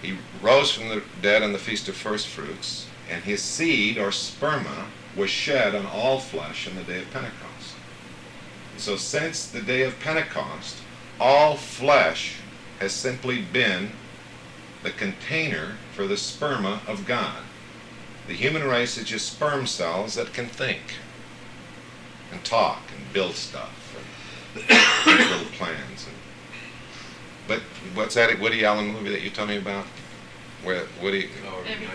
He 0.00 0.16
rose 0.40 0.70
from 0.70 0.90
the 0.90 1.02
dead 1.20 1.42
on 1.42 1.52
the 1.52 1.58
Feast 1.58 1.88
of 1.88 1.96
First 1.96 2.28
Fruits. 2.28 2.86
And 3.10 3.24
his 3.24 3.42
seed, 3.42 3.98
or 3.98 4.10
sperma, 4.10 4.86
was 5.16 5.30
shed 5.30 5.74
on 5.74 5.86
all 5.86 6.20
flesh 6.20 6.68
on 6.68 6.76
the 6.76 6.82
day 6.82 7.00
of 7.00 7.10
Pentecost. 7.10 7.74
So 8.76 8.96
since 8.96 9.46
the 9.46 9.62
day 9.62 9.82
of 9.82 9.98
Pentecost, 10.00 10.76
all 11.18 11.56
flesh 11.56 12.36
has 12.80 12.92
simply 12.92 13.40
been 13.40 13.92
the 14.82 14.90
container 14.90 15.76
for 15.92 16.06
the 16.06 16.14
sperma 16.14 16.86
of 16.86 17.06
God. 17.06 17.42
The 18.26 18.34
human 18.34 18.64
race 18.64 18.98
is 18.98 19.04
just 19.04 19.32
sperm 19.32 19.66
cells 19.66 20.14
that 20.14 20.34
can 20.34 20.46
think 20.46 20.96
and 22.30 22.44
talk 22.44 22.82
and 22.94 23.12
build 23.12 23.34
stuff 23.34 23.96
and 24.56 24.66
make 25.06 25.30
little 25.30 25.52
plans. 25.52 26.06
And, 26.06 26.16
but 27.48 27.60
what's 27.94 28.14
that 28.16 28.38
Woody 28.38 28.64
Allen 28.64 28.92
movie 28.92 29.10
that 29.10 29.22
you 29.22 29.30
told 29.30 29.48
me 29.48 29.56
about? 29.56 29.86
Where 30.66 30.82
Woody? 31.00 31.28
Oh, 31.46 31.60
Everything 31.60 31.86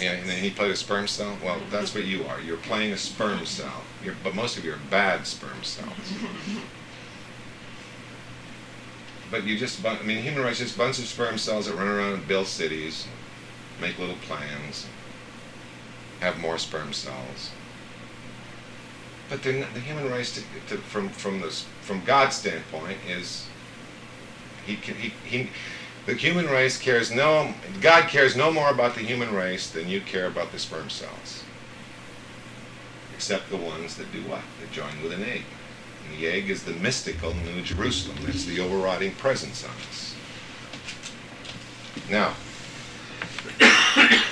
in. 0.00 0.02
Yeah, 0.02 0.12
and 0.14 0.28
then 0.28 0.42
he 0.42 0.50
played 0.50 0.72
a 0.72 0.76
sperm 0.76 1.06
cell. 1.06 1.38
Well, 1.44 1.60
that's 1.70 1.94
what 1.94 2.06
you 2.06 2.24
are. 2.24 2.40
You're 2.40 2.56
playing 2.56 2.92
a 2.92 2.96
sperm 2.96 3.46
cell. 3.46 3.84
You're, 4.02 4.16
but 4.24 4.34
most 4.34 4.58
of 4.58 4.64
you 4.64 4.72
are 4.72 4.80
bad 4.90 5.28
sperm 5.28 5.62
cells. 5.62 5.92
but 9.30 9.44
you 9.44 9.56
just, 9.56 9.86
I 9.86 10.02
mean, 10.02 10.24
human 10.24 10.42
race 10.42 10.58
is 10.58 10.66
just 10.66 10.74
a 10.74 10.78
bunch 10.78 10.98
of 10.98 11.04
sperm 11.04 11.38
cells 11.38 11.66
that 11.66 11.76
run 11.76 11.86
around 11.86 12.14
and 12.14 12.26
build 12.26 12.48
cities, 12.48 13.06
make 13.80 13.96
little 13.96 14.18
plans, 14.22 14.88
have 16.18 16.40
more 16.40 16.58
sperm 16.58 16.92
cells. 16.92 17.52
But 19.30 19.44
the, 19.44 19.64
the 19.72 19.78
human 19.78 20.10
race, 20.10 20.34
to, 20.34 20.40
to, 20.74 20.82
from 20.82 21.10
from 21.10 21.42
this 21.42 21.64
from 21.82 22.02
God's 22.04 22.34
standpoint, 22.34 22.98
is 23.08 23.46
he, 24.66 24.74
can, 24.74 24.96
he 24.96 25.12
he 25.24 25.50
the 26.08 26.14
human 26.14 26.46
race 26.46 26.78
cares 26.78 27.12
no 27.12 27.52
God 27.82 28.08
cares 28.08 28.34
no 28.34 28.50
more 28.50 28.70
about 28.70 28.94
the 28.94 29.02
human 29.02 29.34
race 29.34 29.68
than 29.68 29.90
you 29.90 30.00
care 30.00 30.26
about 30.26 30.52
the 30.52 30.58
sperm 30.58 30.88
cells. 30.88 31.44
Except 33.14 33.50
the 33.50 33.58
ones 33.58 33.98
that 33.98 34.10
do 34.10 34.22
what? 34.22 34.40
That 34.58 34.72
join 34.72 35.02
with 35.02 35.12
an 35.12 35.22
egg. 35.22 35.42
And 36.08 36.18
the 36.18 36.26
egg 36.26 36.48
is 36.48 36.62
the 36.62 36.72
mystical 36.72 37.34
New 37.34 37.60
Jerusalem. 37.60 38.16
That's 38.24 38.46
the 38.46 38.58
overriding 38.58 39.16
presence 39.16 39.62
on 39.62 39.70
us. 39.90 40.14
Now, 42.08 42.32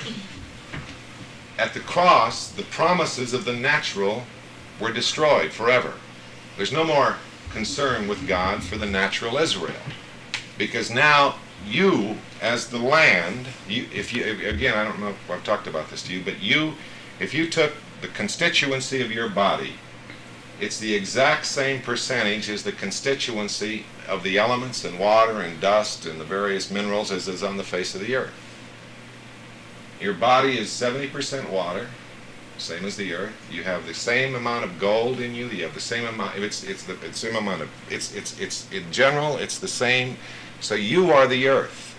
at 1.58 1.74
the 1.74 1.80
cross, 1.80 2.48
the 2.48 2.62
promises 2.62 3.34
of 3.34 3.44
the 3.44 3.52
natural 3.52 4.22
were 4.80 4.92
destroyed 4.92 5.52
forever. 5.52 5.92
There's 6.56 6.72
no 6.72 6.84
more 6.84 7.16
concern 7.50 8.08
with 8.08 8.26
God 8.26 8.62
for 8.62 8.78
the 8.78 8.86
natural 8.86 9.36
Israel. 9.36 9.74
Because 10.58 10.90
now 10.90 11.36
you, 11.66 12.16
as 12.40 12.68
the 12.68 12.78
land, 12.78 13.46
you, 13.68 13.86
if 13.92 14.12
you, 14.12 14.24
again, 14.48 14.76
I 14.76 14.84
don't 14.84 15.00
know 15.00 15.08
if 15.08 15.30
I've 15.30 15.44
talked 15.44 15.66
about 15.66 15.90
this 15.90 16.02
to 16.04 16.12
you, 16.12 16.22
but 16.24 16.40
you, 16.40 16.74
if 17.20 17.34
you 17.34 17.48
took 17.48 17.72
the 18.00 18.08
constituency 18.08 19.02
of 19.02 19.10
your 19.10 19.28
body, 19.28 19.74
it's 20.60 20.78
the 20.78 20.94
exact 20.94 21.44
same 21.44 21.82
percentage 21.82 22.48
as 22.48 22.62
the 22.62 22.72
constituency 22.72 23.84
of 24.08 24.22
the 24.22 24.38
elements 24.38 24.84
and 24.84 24.98
water 24.98 25.40
and 25.40 25.60
dust 25.60 26.06
and 26.06 26.18
the 26.18 26.24
various 26.24 26.70
minerals 26.70 27.10
as 27.10 27.28
is 27.28 27.42
on 27.42 27.56
the 27.56 27.64
face 27.64 27.94
of 27.94 28.00
the 28.00 28.14
earth. 28.14 28.32
Your 30.00 30.14
body 30.14 30.58
is 30.58 30.68
70% 30.68 31.50
water, 31.50 31.88
same 32.58 32.84
as 32.84 32.96
the 32.96 33.12
earth. 33.14 33.34
You 33.50 33.64
have 33.64 33.86
the 33.86 33.94
same 33.94 34.34
amount 34.34 34.64
of 34.64 34.78
gold 34.78 35.20
in 35.20 35.34
you. 35.34 35.46
You 35.48 35.64
have 35.64 35.74
the 35.74 35.80
same 35.80 36.06
amount. 36.06 36.38
It's 36.38 36.64
it's 36.64 36.84
the, 36.84 36.94
it's 36.94 37.20
the 37.20 37.28
same 37.28 37.36
amount 37.36 37.62
of. 37.62 37.68
It's 37.90 38.14
it's 38.14 38.38
it's 38.40 38.70
in 38.72 38.90
general. 38.90 39.36
It's 39.36 39.58
the 39.58 39.68
same. 39.68 40.16
So 40.60 40.74
you 40.74 41.10
are 41.12 41.26
the 41.26 41.48
earth, 41.48 41.96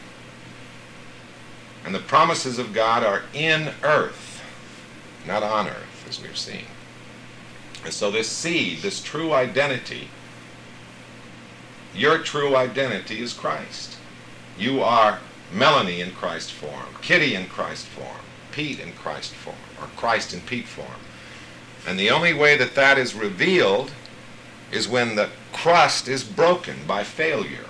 and 1.85 1.93
the 1.93 1.99
promises 1.99 2.59
of 2.59 2.73
God 2.73 3.03
are 3.03 3.23
in 3.33 3.71
earth, 3.83 4.43
not 5.25 5.43
on 5.43 5.67
earth, 5.67 6.05
as 6.09 6.21
we've 6.21 6.37
seen. 6.37 6.65
And 7.85 7.93
so 7.93 8.11
this 8.11 8.27
seed, 8.27 8.79
this 8.79 9.01
true 9.01 9.33
identity, 9.33 10.09
your 11.95 12.17
true 12.17 12.55
identity 12.55 13.21
is 13.21 13.33
Christ. 13.33 13.97
You 14.57 14.81
are 14.81 15.19
Melanie 15.53 16.01
in 16.01 16.11
Christ 16.11 16.51
form, 16.51 16.87
Kitty 17.01 17.35
in 17.35 17.47
Christ 17.47 17.85
form, 17.85 18.17
Pete 18.51 18.79
in 18.79 18.91
Christ 18.93 19.33
form 19.33 19.55
or 19.79 19.87
Christ 19.95 20.33
in 20.33 20.41
Pete 20.41 20.67
form. 20.67 20.99
And 21.87 21.97
the 21.97 22.09
only 22.09 22.33
way 22.33 22.57
that 22.57 22.75
that 22.75 22.97
is 22.97 23.15
revealed 23.15 23.91
is 24.71 24.89
when 24.89 25.15
the 25.15 25.29
crust 25.53 26.09
is 26.09 26.23
broken 26.23 26.85
by 26.85 27.03
failure. 27.03 27.66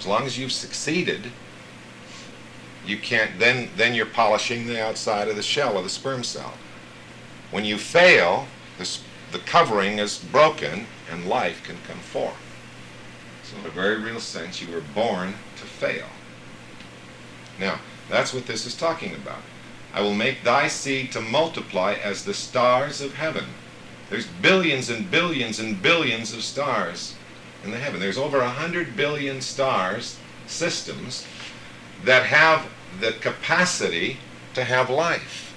As 0.00 0.06
long 0.06 0.24
as 0.24 0.38
you've 0.38 0.50
succeeded, 0.50 1.30
you 2.86 2.96
can't 2.96 3.38
then 3.38 3.68
then 3.76 3.94
you're 3.94 4.06
polishing 4.06 4.66
the 4.66 4.82
outside 4.82 5.28
of 5.28 5.36
the 5.36 5.42
shell 5.42 5.76
of 5.76 5.84
the 5.84 5.90
sperm 5.90 6.24
cell. 6.24 6.54
When 7.50 7.66
you 7.66 7.76
fail, 7.76 8.46
this, 8.78 9.02
the 9.30 9.40
covering 9.40 9.98
is 9.98 10.16
broken 10.16 10.86
and 11.12 11.28
life 11.28 11.62
can 11.62 11.76
come 11.86 11.98
forth. 11.98 12.40
So 13.42 13.58
in 13.58 13.66
a 13.66 13.68
very 13.68 14.00
real 14.00 14.20
sense, 14.20 14.62
you 14.62 14.72
were 14.72 14.80
born 14.80 15.34
to 15.56 15.64
fail. 15.64 16.06
Now, 17.58 17.80
that's 18.08 18.32
what 18.32 18.46
this 18.46 18.64
is 18.64 18.74
talking 18.74 19.14
about. 19.14 19.42
I 19.92 20.00
will 20.00 20.14
make 20.14 20.44
thy 20.44 20.68
seed 20.68 21.12
to 21.12 21.20
multiply 21.20 21.92
as 21.92 22.24
the 22.24 22.32
stars 22.32 23.02
of 23.02 23.16
heaven. 23.16 23.44
There's 24.08 24.26
billions 24.26 24.88
and 24.88 25.10
billions 25.10 25.58
and 25.58 25.82
billions 25.82 26.32
of 26.32 26.42
stars 26.42 27.16
in 27.64 27.70
the 27.70 27.78
heaven. 27.78 28.00
There's 28.00 28.18
over 28.18 28.40
a 28.40 28.48
hundred 28.48 28.96
billion 28.96 29.40
stars, 29.40 30.18
systems, 30.46 31.26
that 32.04 32.24
have 32.24 32.68
the 33.00 33.12
capacity 33.12 34.18
to 34.54 34.64
have 34.64 34.90
life. 34.90 35.54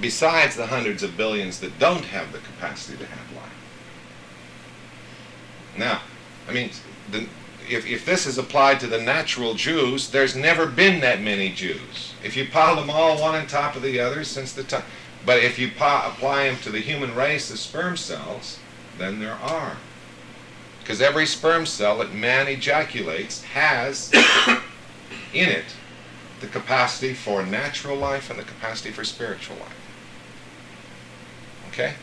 Besides 0.00 0.56
the 0.56 0.66
hundreds 0.66 1.02
of 1.02 1.16
billions 1.16 1.60
that 1.60 1.78
don't 1.78 2.04
have 2.06 2.32
the 2.32 2.38
capacity 2.38 2.98
to 2.98 3.06
have 3.06 3.36
life. 3.36 3.46
Now, 5.78 6.02
I 6.48 6.52
mean, 6.52 6.70
the, 7.10 7.26
if, 7.68 7.86
if 7.86 8.04
this 8.04 8.26
is 8.26 8.38
applied 8.38 8.80
to 8.80 8.86
the 8.86 9.00
natural 9.00 9.54
Jews, 9.54 10.10
there's 10.10 10.36
never 10.36 10.66
been 10.66 11.00
that 11.00 11.20
many 11.20 11.50
Jews. 11.50 12.12
If 12.22 12.36
you 12.36 12.46
pile 12.48 12.76
them 12.76 12.90
all 12.90 13.20
one 13.20 13.34
on 13.34 13.46
top 13.46 13.76
of 13.76 13.82
the 13.82 13.98
other 14.00 14.24
since 14.24 14.52
the 14.52 14.64
time, 14.64 14.84
but 15.26 15.42
if 15.42 15.58
you 15.58 15.68
apply 15.68 16.48
them 16.48 16.56
to 16.62 16.70
the 16.70 16.80
human 16.80 17.14
race 17.14 17.50
as 17.50 17.60
sperm 17.60 17.96
cells, 17.96 18.58
then 18.96 19.18
there 19.18 19.34
are. 19.34 19.76
Because 20.80 21.02
every 21.02 21.26
sperm 21.26 21.66
cell 21.66 21.98
that 21.98 22.14
man 22.14 22.46
ejaculates 22.46 23.42
has 23.42 24.10
in 25.34 25.48
it 25.48 25.64
the 26.40 26.46
capacity 26.46 27.12
for 27.12 27.44
natural 27.44 27.96
life 27.96 28.30
and 28.30 28.38
the 28.38 28.44
capacity 28.44 28.90
for 28.90 29.04
spiritual 29.04 29.56
life. 29.56 29.72
Okay? 31.68 31.94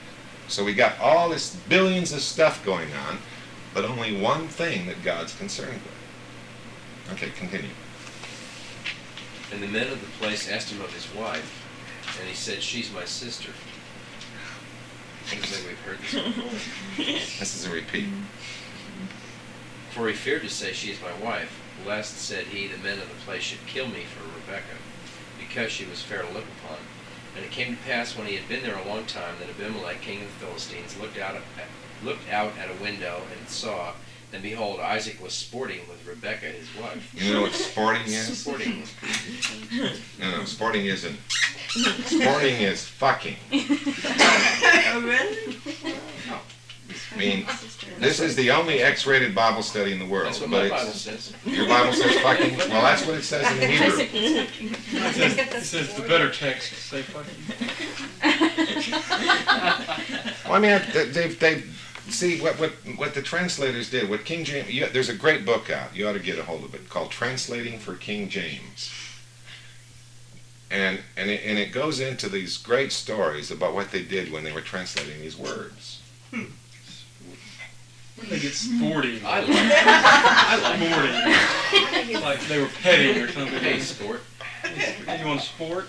So 0.47 0.63
we 0.63 0.73
got 0.73 0.99
all 0.99 1.29
this 1.29 1.55
billions 1.69 2.11
of 2.11 2.21
stuff 2.21 2.63
going 2.65 2.89
on 3.07 3.19
but 3.73 3.85
only 3.85 4.15
one 4.15 4.47
thing 4.47 4.85
that 4.85 5.03
God's 5.03 5.35
concerned 5.35 5.81
with. 5.81 7.13
Okay, 7.13 7.31
continue. 7.31 7.69
And 9.51 9.61
the 9.61 9.67
men 9.67 9.91
of 9.91 9.99
the 9.99 10.07
place 10.19 10.49
asked 10.49 10.71
him 10.71 10.81
of 10.81 10.93
his 10.93 11.11
wife, 11.13 11.62
and 12.19 12.29
he 12.29 12.35
said, 12.35 12.61
She's 12.61 12.91
my 12.91 13.05
sister. 13.05 13.51
Seems 15.25 15.51
like 15.51 15.67
we've 15.67 15.79
heard 15.79 15.99
this. 15.99 17.39
this 17.39 17.55
is 17.55 17.65
a 17.65 17.71
repeat. 17.71 18.07
For 19.91 20.07
he 20.07 20.13
feared 20.13 20.41
to 20.41 20.49
say, 20.49 20.73
She 20.73 20.91
is 20.91 20.99
my 21.01 21.13
wife, 21.25 21.59
lest, 21.85 22.17
said 22.17 22.45
he, 22.45 22.67
the 22.67 22.77
men 22.77 22.99
of 22.99 23.09
the 23.09 23.15
place 23.25 23.43
should 23.43 23.65
kill 23.67 23.87
me 23.87 24.03
for 24.03 24.23
Rebekah, 24.23 24.81
because 25.39 25.71
she 25.71 25.85
was 25.85 26.01
fair 26.01 26.23
to 26.23 26.33
look 26.33 26.45
upon. 26.63 26.77
And 27.35 27.45
it 27.45 27.51
came 27.51 27.75
to 27.75 27.83
pass 27.83 28.15
when 28.15 28.27
he 28.27 28.35
had 28.35 28.47
been 28.47 28.63
there 28.63 28.77
a 28.77 28.87
long 28.87 29.05
time 29.05 29.35
that 29.39 29.49
Abimelech, 29.49 30.01
king 30.01 30.21
of 30.21 30.27
the 30.27 30.45
Philistines, 30.45 30.97
looked 30.99 31.17
out 31.17 31.35
at, 31.35 31.41
looked 32.03 32.29
out 32.31 32.53
at 32.57 32.69
a 32.69 32.81
window 32.83 33.21
and 33.37 33.47
saw, 33.47 33.93
and 34.33 34.41
behold, 34.41 34.79
Isaac 34.79 35.21
was 35.21 35.33
sporting 35.33 35.81
with 35.87 36.05
Rebekah 36.07 36.47
his 36.47 36.67
wife. 36.81 37.13
You 37.15 37.33
know 37.33 37.41
what 37.41 37.53
sporting 37.53 38.01
is? 38.07 38.37
Sporting. 38.39 38.83
No, 40.19 40.37
no, 40.37 40.43
sporting 40.45 40.85
isn't. 40.87 41.17
Sporting 42.05 42.55
is 42.61 42.85
fucking. 42.85 43.35
Really? 45.03 45.53
I 47.13 47.17
mean, 47.17 47.45
this 47.99 48.19
is 48.19 48.35
the 48.35 48.51
only 48.51 48.81
X-rated 48.81 49.33
Bible 49.33 49.61
study 49.61 49.91
in 49.93 49.99
the 49.99 50.05
world. 50.05 50.27
That's 50.27 50.39
what 50.39 50.49
but 50.49 50.63
my 50.63 50.77
Bible 50.77 50.91
says. 50.91 51.33
Your 51.45 51.67
Bible 51.67 51.93
says 51.93 52.19
fucking. 52.21 52.57
Well, 52.57 52.81
that's 52.81 53.05
what 53.05 53.17
it 53.17 53.23
says 53.23 53.51
in 53.51 53.59
the 53.59 53.67
Hebrew. 53.67 54.39
It 54.99 55.13
says, 55.13 55.37
it 55.37 55.63
says 55.63 55.93
the 55.95 56.01
better 56.03 56.29
text 56.31 56.73
say 56.73 57.01
fucking. 57.01 57.35
Well, 60.45 60.53
I 60.53 60.59
mean, 60.59 60.81
they, 60.93 61.05
they, 61.05 61.27
they 61.29 61.63
see 62.09 62.39
what, 62.41 62.59
what 62.59 62.71
what 62.97 63.13
the 63.13 63.21
translators 63.21 63.89
did. 63.89 64.09
What 64.09 64.25
King 64.25 64.43
James. 64.43 64.69
You, 64.71 64.87
there's 64.87 65.09
a 65.09 65.15
great 65.15 65.45
book 65.45 65.69
out. 65.69 65.95
You 65.95 66.07
ought 66.07 66.13
to 66.13 66.19
get 66.19 66.39
a 66.39 66.43
hold 66.43 66.63
of 66.63 66.75
it 66.75 66.89
called 66.89 67.11
"Translating 67.11 67.79
for 67.79 67.95
King 67.95 68.29
James." 68.29 68.91
And 70.69 70.99
and 71.15 71.29
it, 71.29 71.41
and 71.45 71.57
it 71.57 71.71
goes 71.71 71.99
into 71.99 72.29
these 72.29 72.57
great 72.57 72.91
stories 72.91 73.51
about 73.51 73.73
what 73.73 73.91
they 73.91 74.03
did 74.03 74.31
when 74.31 74.43
they 74.43 74.51
were 74.51 74.61
translating 74.61 75.21
these 75.21 75.37
words. 75.37 76.01
When 76.31 78.29
they 78.29 78.39
get 78.39 78.53
sporting. 78.53 79.19
I 79.25 79.39
like 79.41 79.49
I 79.49 80.59
like 80.61 80.79
Sporting. 81.91 82.21
Like 82.21 82.39
they 82.47 82.61
were 82.61 82.69
petting 82.81 83.21
or 83.21 83.27
something. 83.29 83.59
Hey, 83.59 83.79
sport. 83.79 84.21
You 85.19 85.25
want 85.25 85.41
sport? 85.41 85.87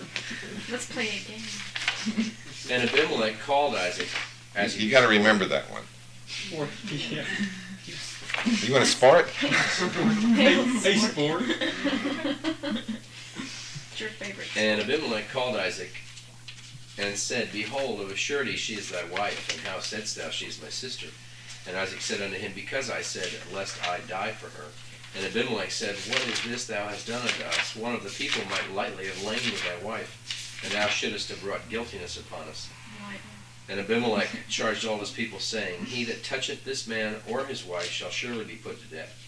Let's 0.69 0.91
play 0.91 1.07
a 1.07 1.29
game. 1.29 2.31
And 2.69 2.89
Abimelech 2.89 3.39
called 3.39 3.75
Isaac. 3.75 4.07
As 4.55 4.81
You 4.81 4.89
got 4.89 5.01
to 5.01 5.07
remember 5.07 5.45
that 5.45 5.69
one. 5.71 5.83
Sport. 6.27 6.69
Yeah. 7.09 7.25
You 8.61 8.73
want 8.73 8.85
to 8.85 8.91
sport? 8.91 9.27
Hey, 9.29 10.63
hey, 10.63 10.97
sport. 10.97 11.43
It's 13.91 14.01
your 14.01 14.09
favorite. 14.09 14.47
And 14.57 14.81
Abimelech 14.81 15.29
called 15.29 15.55
Isaac 15.55 15.91
and 16.97 17.17
said, 17.17 17.49
Behold, 17.53 18.01
of 18.01 18.11
a 18.11 18.15
surety 18.15 18.55
she 18.55 18.73
is 18.75 18.89
thy 18.89 19.05
wife, 19.05 19.49
and 19.51 19.61
how 19.67 19.79
saidst 19.79 20.17
thou, 20.17 20.29
She 20.29 20.47
is 20.47 20.61
my 20.61 20.69
sister? 20.69 21.07
And 21.67 21.77
Isaac 21.77 22.01
said 22.01 22.21
unto 22.21 22.35
him, 22.37 22.51
Because 22.53 22.89
I 22.89 23.01
said, 23.01 23.29
Lest 23.53 23.81
I 23.87 23.99
die 24.07 24.31
for 24.31 24.49
her. 24.49 24.67
And 25.15 25.25
Abimelech 25.25 25.71
said, 25.71 25.95
What 26.09 26.27
is 26.27 26.43
this 26.43 26.67
thou 26.67 26.87
hast 26.87 27.07
done 27.07 27.21
unto 27.21 27.43
us? 27.43 27.75
One 27.75 27.95
of 27.95 28.03
the 28.03 28.09
people 28.09 28.43
might 28.49 28.73
lightly 28.73 29.07
have 29.07 29.23
lain 29.23 29.35
with 29.35 29.63
thy 29.63 29.85
wife, 29.85 30.61
and 30.63 30.73
thou 30.73 30.87
shouldest 30.87 31.29
have 31.29 31.41
brought 31.41 31.69
guiltiness 31.69 32.17
upon 32.19 32.47
us. 32.47 32.69
And 33.67 33.79
Abimelech 33.79 34.29
charged 34.47 34.85
all 34.85 34.99
his 34.99 35.11
people, 35.11 35.39
saying, 35.39 35.85
He 35.85 36.03
that 36.05 36.23
toucheth 36.23 36.63
this 36.63 36.87
man 36.87 37.15
or 37.27 37.45
his 37.45 37.65
wife 37.65 37.89
shall 37.89 38.11
surely 38.11 38.43
be 38.43 38.55
put 38.55 38.79
to 38.81 38.95
death. 38.95 39.21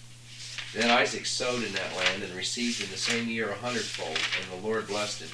Then 0.74 0.91
Isaac 0.91 1.25
sowed 1.25 1.63
in 1.63 1.74
that 1.74 1.96
land, 1.96 2.22
and 2.22 2.34
received 2.36 2.84
in 2.84 2.91
the 2.91 2.98
same 2.98 3.27
year 3.27 3.50
a 3.50 3.56
hundredfold, 3.56 4.20
and 4.39 4.51
the 4.51 4.67
Lord 4.67 4.88
blessed 4.88 5.22
him. 5.22 5.29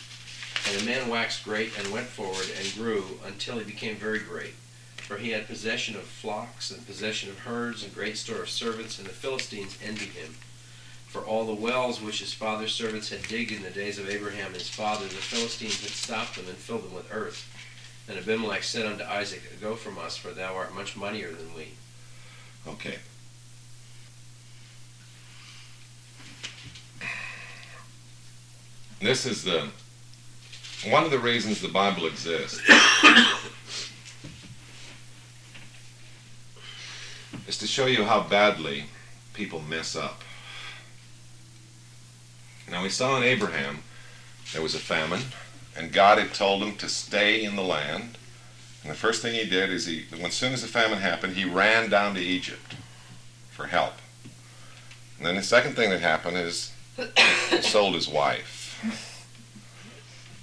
And 0.69 0.79
the 0.79 0.85
man 0.85 1.09
waxed 1.09 1.43
great, 1.43 1.77
and 1.77 1.91
went 1.91 2.07
forward, 2.07 2.47
and 2.57 2.73
grew, 2.75 3.19
until 3.25 3.57
he 3.57 3.65
became 3.65 3.97
very 3.97 4.19
great. 4.19 4.53
For 4.95 5.17
he 5.17 5.31
had 5.31 5.47
possession 5.47 5.95
of 5.95 6.03
flocks, 6.03 6.71
and 6.71 6.87
possession 6.87 7.29
of 7.29 7.39
herds, 7.39 7.83
and 7.83 7.93
great 7.93 8.17
store 8.17 8.43
of 8.43 8.49
servants, 8.49 8.99
and 8.99 9.07
the 9.07 9.11
Philistines 9.11 9.77
envied 9.83 10.09
him. 10.09 10.35
For 11.07 11.21
all 11.21 11.45
the 11.45 11.53
wells 11.53 12.01
which 12.01 12.19
his 12.19 12.33
father's 12.33 12.73
servants 12.73 13.09
had 13.09 13.27
digged 13.27 13.51
in 13.51 13.63
the 13.63 13.69
days 13.69 13.99
of 13.99 14.09
Abraham 14.09 14.53
his 14.53 14.69
father, 14.69 15.05
the 15.05 15.15
Philistines 15.15 15.81
had 15.81 15.91
stopped 15.91 16.37
them, 16.37 16.47
and 16.47 16.57
filled 16.57 16.85
them 16.85 16.93
with 16.93 17.11
earth. 17.11 17.49
And 18.07 18.17
Abimelech 18.17 18.63
said 18.63 18.85
unto 18.85 19.03
Isaac, 19.03 19.41
Go 19.61 19.75
from 19.75 19.97
us, 19.97 20.17
for 20.17 20.31
thou 20.31 20.55
art 20.55 20.75
much 20.75 20.97
mightier 20.97 21.31
than 21.31 21.53
we. 21.55 21.69
Okay. 22.67 22.97
This 29.01 29.25
is 29.25 29.43
the 29.43 29.69
one 30.89 31.03
of 31.03 31.11
the 31.11 31.19
reasons 31.19 31.61
the 31.61 31.67
Bible 31.69 32.05
exists 32.05 32.59
is 37.47 37.57
to 37.57 37.67
show 37.67 37.85
you 37.85 38.03
how 38.03 38.21
badly 38.23 38.85
people 39.33 39.61
mess 39.61 39.95
up. 39.95 40.21
Now 42.69 42.83
we 42.83 42.89
saw 42.89 43.17
in 43.17 43.23
Abraham 43.23 43.83
there 44.51 44.61
was 44.61 44.75
a 44.75 44.79
famine, 44.79 45.21
and 45.75 45.91
God 45.91 46.17
had 46.17 46.33
told 46.33 46.61
him 46.61 46.75
to 46.77 46.89
stay 46.89 47.43
in 47.43 47.55
the 47.55 47.63
land. 47.63 48.17
And 48.83 48.91
the 48.91 48.97
first 48.97 49.21
thing 49.21 49.33
he 49.33 49.49
did 49.49 49.69
is 49.69 49.85
he, 49.85 50.05
when, 50.19 50.31
soon 50.31 50.53
as 50.53 50.61
the 50.61 50.67
famine 50.67 50.99
happened, 50.99 51.35
he 51.35 51.45
ran 51.45 51.89
down 51.89 52.15
to 52.15 52.21
Egypt 52.21 52.75
for 53.49 53.67
help. 53.67 53.93
And 55.17 55.25
then 55.25 55.35
the 55.35 55.43
second 55.43 55.75
thing 55.75 55.89
that 55.89 56.01
happened 56.01 56.37
is 56.37 56.73
he 57.49 57.61
sold 57.61 57.95
his 57.95 58.09
wife. 58.09 58.61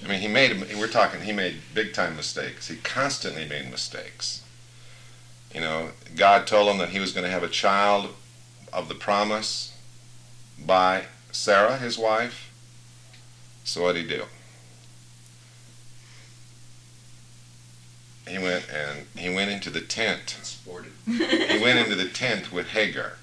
I 0.03 0.09
mean, 0.09 0.21
he 0.21 0.29
made, 0.29 0.59
we're 0.79 0.89
talking, 0.89 1.21
he 1.21 1.33
made 1.33 1.57
big 1.75 1.93
time 1.93 2.17
mistakes. 2.17 2.69
He 2.69 2.77
constantly 2.77 3.47
made 3.47 3.71
mistakes. 3.71 4.43
You 5.55 5.61
know, 5.61 5.91
God 6.17 6.47
told 6.47 6.69
him 6.69 6.79
that 6.79 6.91
he 6.91 6.99
was 6.99 7.13
going 7.13 7.25
to 7.25 7.31
have 7.31 7.43
a 7.43 7.49
child 7.49 8.15
of 8.73 8.89
the 8.89 8.95
promise 8.95 9.77
by 10.59 11.05
Sarah, 11.33 11.77
his 11.77 11.99
wife. 11.99 12.51
So 13.65 13.83
what 13.83 13.93
did 13.95 14.05
he 14.05 14.17
do? 14.17 14.25
He 18.31 18.39
went 18.39 18.65
and 18.71 19.07
he 19.17 19.29
went 19.35 19.51
into 19.51 19.71
the 19.71 19.81
tent 19.81 20.37
he 21.07 21.59
went 21.63 21.79
into 21.79 21.97
the 21.97 22.09
tent 22.09 22.53
with 22.53 22.69
Hagar, 22.69 23.15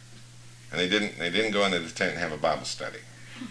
and 0.72 0.80
they 0.80 0.90
didn't 0.90 1.18
they 1.18 1.30
didn't 1.30 1.52
go 1.52 1.66
into 1.66 1.80
the 1.80 1.90
tent 1.90 2.12
and 2.12 2.20
have 2.20 2.32
a 2.32 2.38
Bible 2.38 2.66
study. 2.66 3.00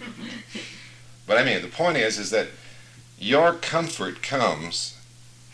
But 1.26 1.38
I 1.38 1.44
mean, 1.44 1.60
the 1.60 1.68
point 1.68 1.96
is 1.96 2.18
is 2.18 2.30
that 2.30 2.48
your 3.18 3.52
comfort 3.52 4.22
comes 4.22 4.96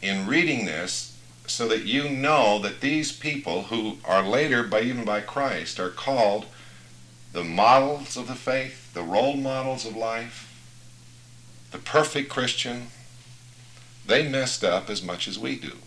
in 0.02 0.26
reading 0.26 0.66
this 0.66 1.16
so 1.46 1.66
that 1.68 1.84
you 1.84 2.08
know 2.08 2.58
that 2.58 2.80
these 2.80 3.12
people 3.12 3.64
who 3.64 3.98
are 4.04 4.22
later 4.22 4.62
by 4.62 4.82
even 4.82 5.04
by 5.04 5.20
Christ 5.20 5.80
are 5.80 5.90
called 5.90 6.46
the 7.32 7.42
models 7.42 8.16
of 8.16 8.28
the 8.28 8.34
faith, 8.34 8.92
the 8.92 9.02
role 9.02 9.36
models 9.36 9.86
of 9.86 9.96
life, 9.96 10.48
the 11.70 11.78
perfect 11.78 12.28
Christian. 12.28 12.88
They 14.04 14.28
messed 14.28 14.62
up 14.64 14.90
as 14.90 15.02
much 15.02 15.26
as 15.26 15.38
we 15.38 15.56
do. 15.56 15.78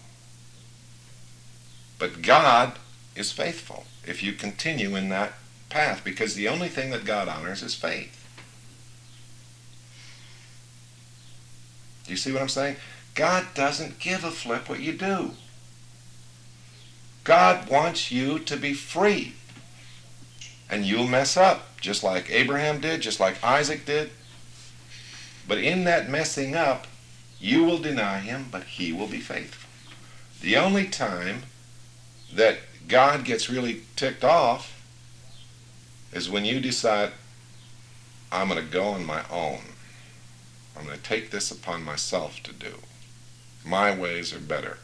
But 1.98 2.22
God 2.22 2.78
is 3.16 3.32
faithful 3.32 3.86
if 4.06 4.22
you 4.22 4.34
continue 4.34 4.96
in 4.96 5.10
that 5.10 5.34
path 5.70 6.04
because 6.04 6.36
the 6.36 6.48
only 6.48 6.70
thing 6.70 6.92
that 6.92 7.06
God 7.06 7.28
honors 7.28 7.64
is 7.64 7.76
faith. 7.76 8.22
Do 12.06 12.12
you 12.12 12.18
see 12.18 12.32
what 12.32 12.42
I'm 12.42 12.50
saying? 12.50 12.76
God 13.16 13.46
doesn't 13.54 14.00
give 14.00 14.24
a 14.24 14.32
flip 14.32 14.70
what 14.70 14.82
you 14.82 14.94
do. 14.94 15.32
God 17.24 17.70
wants 17.70 18.12
you 18.12 18.38
to 18.40 18.56
be 18.56 18.74
free. 18.74 19.34
And 20.70 20.86
you'll 20.86 21.08
mess 21.08 21.38
up, 21.38 21.80
just 21.80 22.04
like 22.04 22.30
Abraham 22.30 22.80
did, 22.80 23.02
just 23.02 23.20
like 23.20 23.44
Isaac 23.44 23.86
did. 23.86 24.12
But 25.48 25.60
in 25.60 25.84
that 25.86 26.10
messing 26.10 26.56
up, 26.56 26.88
you 27.40 27.64
will 27.64 27.78
deny 27.78 28.20
him, 28.20 28.48
but 28.52 28.64
he 28.64 28.92
will 28.92 29.08
be 29.08 29.20
faithful. 29.20 29.70
The 30.42 30.58
only 30.58 30.86
time 30.86 31.44
that 32.36 32.60
God 32.88 33.26
gets 33.26 33.50
really 33.50 33.82
ticked 33.96 34.24
off 34.24 34.72
is 36.14 36.30
when 36.30 36.46
you 36.46 36.60
decide, 36.60 37.12
I'm 38.32 38.50
going 38.50 38.64
to 38.64 38.72
go 38.72 38.86
on 38.86 39.06
my 39.06 39.24
own. 39.32 39.62
I'm 40.78 40.86
going 40.86 40.98
to 40.98 41.04
take 41.04 41.32
this 41.32 41.52
upon 41.52 41.84
myself 41.84 42.44
to 42.44 42.54
do. 42.54 42.76
My 43.66 43.96
ways 43.96 44.34
are 44.34 44.40
better. 44.40 44.78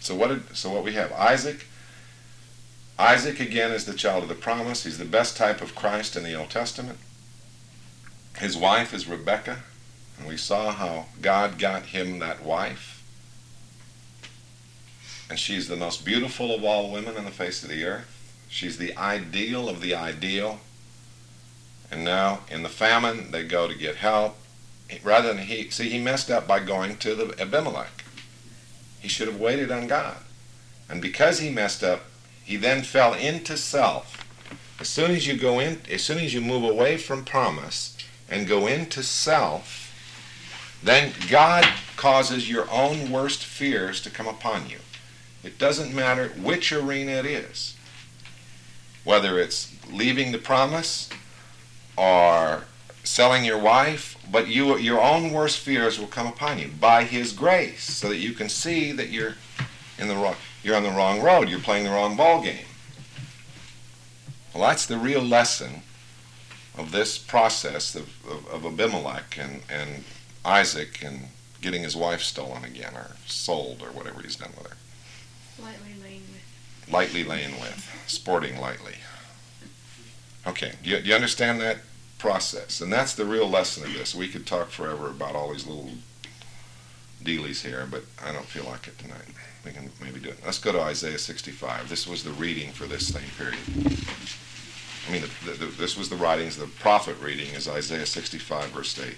So 0.00 0.14
what 0.14 0.28
did, 0.28 0.56
so 0.56 0.70
what 0.70 0.84
we 0.84 0.92
have 0.92 1.12
Isaac 1.12 1.66
Isaac 2.98 3.40
again 3.40 3.70
is 3.70 3.86
the 3.86 3.94
child 3.94 4.24
of 4.24 4.28
the 4.28 4.34
promise. 4.34 4.84
He's 4.84 4.98
the 4.98 5.06
best 5.06 5.34
type 5.34 5.62
of 5.62 5.74
Christ 5.74 6.16
in 6.16 6.22
the 6.22 6.34
Old 6.34 6.50
Testament. 6.50 6.98
His 8.38 8.58
wife 8.58 8.92
is 8.92 9.08
Rebecca, 9.08 9.62
and 10.18 10.28
we 10.28 10.36
saw 10.36 10.70
how 10.72 11.06
God 11.22 11.58
got 11.58 11.86
him 11.86 12.18
that 12.18 12.44
wife. 12.44 12.99
And 15.30 15.38
she's 15.38 15.68
the 15.68 15.76
most 15.76 16.04
beautiful 16.04 16.52
of 16.52 16.64
all 16.64 16.90
women 16.90 17.16
on 17.16 17.24
the 17.24 17.30
face 17.30 17.62
of 17.62 17.70
the 17.70 17.84
earth. 17.84 18.44
She's 18.48 18.78
the 18.78 18.96
ideal 18.96 19.68
of 19.68 19.80
the 19.80 19.94
ideal. 19.94 20.58
And 21.88 22.04
now, 22.04 22.40
in 22.50 22.64
the 22.64 22.68
famine, 22.68 23.30
they 23.30 23.44
go 23.44 23.68
to 23.68 23.74
get 23.74 23.96
help. 23.96 24.36
Rather 25.04 25.32
than 25.32 25.44
he, 25.44 25.70
see, 25.70 25.88
he 25.88 26.00
messed 26.00 26.32
up 26.32 26.48
by 26.48 26.58
going 26.58 26.96
to 26.96 27.14
the 27.14 27.40
Abimelech. 27.40 28.02
He 29.00 29.06
should 29.08 29.28
have 29.28 29.40
waited 29.40 29.70
on 29.70 29.86
God. 29.86 30.16
And 30.88 31.00
because 31.00 31.38
he 31.38 31.48
messed 31.48 31.84
up, 31.84 32.02
He 32.44 32.56
then 32.56 32.82
fell 32.82 33.14
into 33.14 33.56
self. 33.56 34.26
As 34.80 34.88
soon 34.88 35.12
as 35.12 35.28
you 35.28 35.36
go 35.36 35.60
in, 35.60 35.82
as 35.88 36.02
soon 36.02 36.18
as 36.18 36.34
you 36.34 36.40
move 36.40 36.64
away 36.64 36.96
from 36.96 37.24
promise 37.24 37.96
and 38.28 38.48
go 38.48 38.66
into 38.66 39.04
self, 39.04 39.94
then 40.82 41.12
God 41.28 41.64
causes 41.96 42.50
your 42.50 42.68
own 42.68 43.12
worst 43.12 43.44
fears 43.44 44.00
to 44.02 44.10
come 44.10 44.26
upon 44.26 44.68
you. 44.68 44.78
It 45.42 45.58
doesn't 45.58 45.94
matter 45.94 46.28
which 46.28 46.72
arena 46.72 47.12
it 47.12 47.26
is, 47.26 47.76
whether 49.04 49.38
it's 49.38 49.74
leaving 49.90 50.32
the 50.32 50.38
promise 50.38 51.08
or 51.96 52.64
selling 53.04 53.44
your 53.44 53.58
wife, 53.58 54.16
but 54.30 54.48
you, 54.48 54.76
your 54.76 55.00
own 55.00 55.32
worst 55.32 55.58
fears 55.58 55.98
will 55.98 56.06
come 56.06 56.26
upon 56.26 56.58
you 56.58 56.68
by 56.68 57.04
His 57.04 57.32
grace, 57.32 57.84
so 57.84 58.08
that 58.08 58.18
you 58.18 58.32
can 58.32 58.48
see 58.48 58.92
that 58.92 59.08
you're 59.08 59.34
in 59.98 60.08
the 60.08 60.14
wrong, 60.14 60.36
you're 60.62 60.76
on 60.76 60.82
the 60.82 60.90
wrong 60.90 61.20
road, 61.20 61.48
you're 61.48 61.60
playing 61.60 61.84
the 61.84 61.90
wrong 61.90 62.16
ball 62.16 62.42
game. 62.42 62.66
Well, 64.54 64.68
that's 64.68 64.86
the 64.86 64.98
real 64.98 65.22
lesson 65.22 65.82
of 66.76 66.92
this 66.92 67.18
process 67.18 67.94
of, 67.94 68.08
of, 68.26 68.46
of 68.48 68.66
Abimelech 68.66 69.38
and, 69.38 69.62
and 69.70 70.04
Isaac 70.44 71.02
and 71.04 71.28
getting 71.60 71.82
his 71.82 71.94
wife 71.94 72.22
stolen 72.22 72.64
again 72.64 72.94
or 72.94 73.16
sold 73.26 73.82
or 73.82 73.92
whatever 73.92 74.22
he's 74.22 74.36
done 74.36 74.52
with 74.56 74.66
her. 74.66 74.76
Lightly 76.90 77.24
laying 77.24 77.52
with. 77.60 78.04
Sporting 78.06 78.58
lightly. 78.60 78.94
Okay, 80.46 80.72
do 80.82 80.90
you, 80.90 81.00
do 81.00 81.08
you 81.08 81.14
understand 81.14 81.60
that 81.60 81.78
process? 82.18 82.80
And 82.80 82.92
that's 82.92 83.14
the 83.14 83.24
real 83.24 83.48
lesson 83.48 83.84
of 83.84 83.92
this. 83.92 84.14
We 84.14 84.28
could 84.28 84.46
talk 84.46 84.70
forever 84.70 85.08
about 85.08 85.34
all 85.34 85.52
these 85.52 85.66
little 85.66 85.90
dealies 87.22 87.64
here, 87.64 87.86
but 87.90 88.04
I 88.24 88.32
don't 88.32 88.46
feel 88.46 88.64
like 88.64 88.88
it 88.88 88.98
tonight. 88.98 89.26
We 89.64 89.72
can 89.72 89.90
maybe 90.02 90.20
do 90.20 90.30
it. 90.30 90.38
Let's 90.44 90.58
go 90.58 90.72
to 90.72 90.80
Isaiah 90.80 91.18
65. 91.18 91.88
This 91.88 92.06
was 92.06 92.24
the 92.24 92.30
reading 92.30 92.72
for 92.72 92.86
this 92.86 93.06
same 93.06 93.28
period. 93.36 93.58
I 95.08 95.12
mean, 95.12 95.22
the, 95.22 95.50
the, 95.50 95.66
the, 95.66 95.72
this 95.72 95.96
was 95.96 96.08
the 96.08 96.16
writings. 96.16 96.56
The 96.56 96.66
prophet 96.66 97.16
reading 97.20 97.54
is 97.54 97.68
Isaiah 97.68 98.06
65, 98.06 98.70
verse 98.70 98.98
8. 98.98 99.14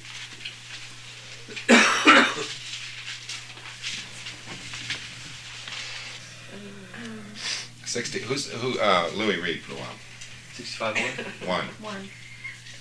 60. 7.93 8.21
Who's 8.21 8.51
who? 8.51 8.81
Uh, 8.81 9.11
Louis 9.15 9.39
read 9.39 9.61
for 9.61 9.75
a 9.75 9.77
while. 9.77 9.93
65 10.55 10.97
what? 10.97 11.27
One. 11.47 11.67
One. 11.83 12.09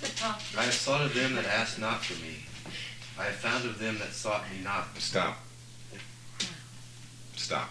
the. 0.00 0.58
I 0.58 0.64
have 0.64 0.72
sought 0.72 1.02
of 1.02 1.12
them 1.14 1.34
that 1.34 1.44
asked 1.44 1.78
not 1.78 2.02
for 2.02 2.14
me. 2.24 2.36
I 3.18 3.24
have 3.24 3.34
found 3.34 3.66
of 3.66 3.78
them 3.78 3.98
that 3.98 4.14
sought 4.14 4.44
me 4.50 4.64
not. 4.64 4.86
Stop. 4.96 5.36
Stop. 7.36 7.68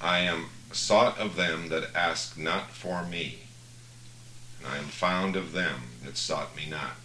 I 0.00 0.18
am 0.18 0.46
sought 0.72 1.16
of 1.20 1.36
them 1.36 1.68
that 1.68 1.94
ask 1.94 2.36
not 2.36 2.72
for 2.72 3.04
me, 3.04 3.38
and 4.58 4.66
I 4.66 4.78
am 4.78 4.86
found 4.86 5.36
of 5.36 5.52
them 5.52 5.82
that 6.04 6.16
sought 6.16 6.56
me 6.56 6.64
not. 6.68 6.96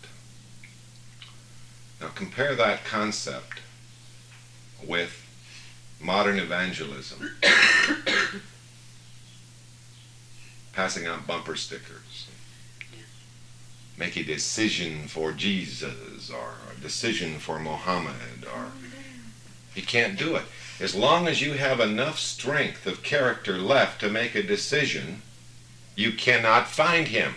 Now 1.99 2.07
compare 2.15 2.55
that 2.55 2.83
concept 2.83 3.59
with 4.83 5.23
modern 6.01 6.39
evangelism. 6.39 7.29
Passing 10.73 11.05
out 11.05 11.27
bumper 11.27 11.55
stickers. 11.55 12.27
Make 13.97 14.15
a 14.15 14.23
decision 14.23 15.07
for 15.07 15.31
Jesus 15.31 16.29
or 16.29 16.53
a 16.75 16.79
decision 16.81 17.39
for 17.39 17.59
Mohammed 17.59 18.45
or 18.45 18.67
oh, 18.67 18.71
you 19.75 19.83
can't 19.83 20.17
do 20.17 20.35
it. 20.35 20.43
As 20.79 20.95
long 20.95 21.27
as 21.27 21.41
you 21.41 21.53
have 21.53 21.79
enough 21.79 22.17
strength 22.17 22.87
of 22.87 23.03
character 23.03 23.57
left 23.57 24.01
to 24.01 24.09
make 24.09 24.33
a 24.35 24.43
decision, 24.43 25.21
you 25.95 26.11
cannot 26.11 26.67
find 26.67 27.09
him. 27.09 27.35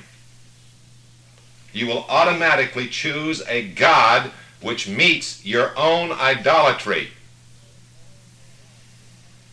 You 1.73 1.87
will 1.87 2.07
automatically 2.09 2.89
choose 2.89 3.43
a 3.49 3.69
God 3.69 4.31
which 4.61 4.89
meets 4.89 5.45
your 5.45 5.77
own 5.77 6.13
idolatry. 6.13 7.11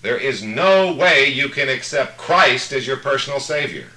There 0.01 0.17
is 0.17 0.41
no 0.41 0.93
way 0.93 1.27
you 1.27 1.49
can 1.49 1.69
accept 1.69 2.17
Christ 2.17 2.71
as 2.73 2.87
your 2.87 2.97
personal 2.97 3.39
Savior. 3.39 3.87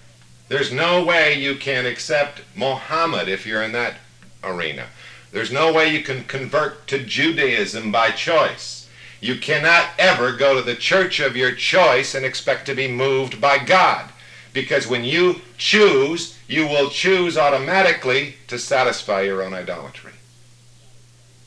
There's 0.48 0.70
no 0.70 1.02
way 1.02 1.34
you 1.34 1.56
can 1.56 1.86
accept 1.86 2.42
Mohammed 2.54 3.28
if 3.28 3.46
you're 3.46 3.62
in 3.62 3.72
that 3.72 3.96
arena. 4.42 4.86
There's 5.32 5.50
no 5.50 5.72
way 5.72 5.88
you 5.88 6.02
can 6.02 6.24
convert 6.24 6.86
to 6.88 7.02
Judaism 7.02 7.90
by 7.90 8.10
choice. 8.10 8.88
You 9.20 9.36
cannot 9.36 9.88
ever 9.98 10.32
go 10.32 10.54
to 10.54 10.62
the 10.62 10.76
church 10.76 11.18
of 11.18 11.36
your 11.36 11.52
choice 11.52 12.14
and 12.14 12.26
expect 12.26 12.66
to 12.66 12.74
be 12.74 12.86
moved 12.86 13.40
by 13.40 13.58
God. 13.58 14.10
Because 14.52 14.86
when 14.86 15.02
you 15.02 15.40
choose, 15.56 16.38
you 16.46 16.66
will 16.66 16.90
choose 16.90 17.38
automatically 17.38 18.36
to 18.48 18.58
satisfy 18.58 19.22
your 19.22 19.42
own 19.42 19.54
idolatry. 19.54 20.12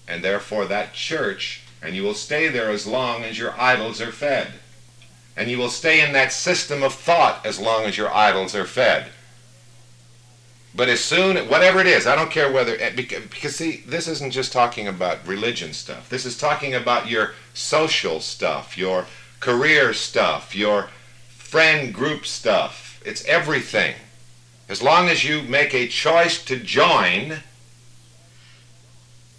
And 0.07 0.23
therefore, 0.23 0.65
that 0.65 0.93
church, 0.93 1.61
and 1.81 1.95
you 1.95 2.03
will 2.03 2.13
stay 2.13 2.47
there 2.47 2.69
as 2.69 2.87
long 2.87 3.23
as 3.23 3.37
your 3.37 3.59
idols 3.59 4.01
are 4.01 4.11
fed. 4.11 4.53
And 5.35 5.49
you 5.49 5.57
will 5.57 5.69
stay 5.69 6.05
in 6.05 6.13
that 6.13 6.33
system 6.33 6.81
of 6.81 6.93
thought 6.93 7.45
as 7.45 7.59
long 7.59 7.83
as 7.83 7.97
your 7.97 8.13
idols 8.13 8.55
are 8.55 8.65
fed. 8.65 9.11
But 10.73 10.89
as 10.89 11.03
soon, 11.03 11.37
whatever 11.49 11.79
it 11.79 11.87
is, 11.87 12.05
I 12.05 12.15
don't 12.15 12.31
care 12.31 12.51
whether, 12.51 12.77
eh, 12.79 12.91
because 12.91 13.55
see, 13.55 13.83
this 13.87 14.07
isn't 14.07 14.31
just 14.31 14.51
talking 14.51 14.87
about 14.87 15.25
religion 15.25 15.73
stuff. 15.73 16.07
This 16.09 16.25
is 16.25 16.37
talking 16.37 16.75
about 16.75 17.07
your 17.07 17.33
social 17.53 18.19
stuff, 18.19 18.77
your 18.77 19.05
career 19.39 19.93
stuff, 19.93 20.55
your 20.55 20.89
friend 21.29 21.93
group 21.93 22.25
stuff. 22.25 23.01
It's 23.05 23.25
everything. 23.25 23.95
As 24.69 24.83
long 24.83 25.07
as 25.07 25.23
you 25.23 25.41
make 25.41 25.73
a 25.73 25.87
choice 25.87 26.43
to 26.45 26.57
join, 26.57 27.41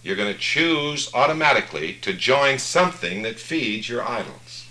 you're 0.09 0.16
going 0.16 0.33
to 0.33 0.40
choose 0.40 1.12
automatically 1.12 1.92
to 1.92 2.14
join 2.14 2.59
something 2.59 3.21
that 3.21 3.38
feeds 3.38 3.90
your 3.90 4.03
idols. 4.03 4.64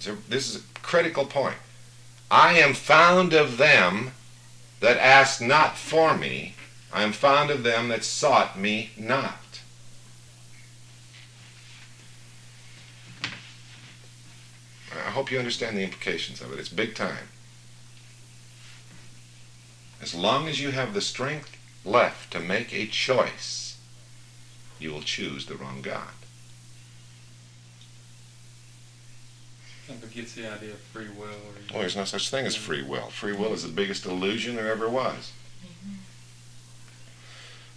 So 0.00 0.16
this 0.28 0.48
is 0.48 0.56
a 0.56 0.80
critical 0.80 1.26
point. 1.26 1.58
I 2.28 2.54
am 2.54 2.74
found 2.74 3.32
of 3.32 3.56
them 3.56 4.10
that 4.80 4.96
asked 4.96 5.40
not 5.40 5.78
for 5.78 6.16
me. 6.16 6.56
I 6.92 7.04
am 7.04 7.12
found 7.12 7.52
of 7.52 7.62
them 7.62 7.86
that 7.90 8.02
sought 8.02 8.58
me 8.58 8.90
not. 8.96 9.60
I 14.92 15.10
hope 15.10 15.30
you 15.30 15.38
understand 15.38 15.76
the 15.76 15.84
implications 15.84 16.40
of 16.40 16.52
it. 16.52 16.58
It's 16.58 16.68
big 16.68 16.96
time. 16.96 17.28
As 20.02 20.16
long 20.16 20.48
as 20.48 20.60
you 20.60 20.72
have 20.72 20.94
the 20.94 21.00
strength 21.00 21.58
left 21.84 22.32
to 22.32 22.40
make 22.40 22.72
a 22.72 22.86
choice, 22.86 23.78
you 24.78 24.90
will 24.92 25.02
choose 25.02 25.46
the 25.46 25.56
wrong 25.56 25.82
God. 25.82 26.08
That 29.88 30.00
begets 30.00 30.34
the 30.34 30.50
idea 30.50 30.70
of 30.70 30.78
free 30.78 31.08
will. 31.08 31.24
Or 31.24 31.52
Well, 31.72 31.80
there's 31.80 31.96
no 31.96 32.04
such 32.04 32.30
thing 32.30 32.46
as 32.46 32.54
free 32.54 32.82
will. 32.82 33.08
Free 33.10 33.32
will 33.32 33.52
is 33.52 33.64
the 33.64 33.68
biggest 33.68 34.06
illusion 34.06 34.54
there 34.56 34.70
ever 34.70 34.88
was. 34.88 35.32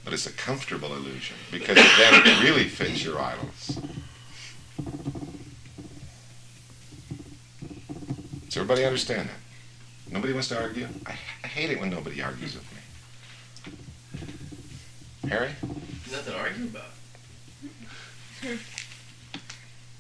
But 0.04 0.14
it's 0.14 0.28
a 0.28 0.32
comfortable 0.32 0.94
illusion 0.94 1.38
because 1.50 1.78
it 1.78 1.92
then 1.98 2.22
it 2.26 2.44
really 2.44 2.66
fits 2.66 3.04
your 3.04 3.20
idols. 3.20 3.80
Does 8.46 8.58
everybody 8.58 8.86
understand 8.86 9.30
that? 9.30 10.12
Nobody 10.12 10.34
wants 10.34 10.50
to 10.50 10.62
argue? 10.62 10.88
I, 11.08 11.16
I 11.44 11.48
hate 11.48 11.72
it 11.72 11.80
when 11.80 11.90
nobody 11.90 12.22
argues 12.22 12.54
with 12.54 12.72
me. 12.72 12.83
Harry? 15.30 15.50
Nothing 16.12 16.34
to 16.34 16.40
argue 16.40 16.66
about. 16.66 16.92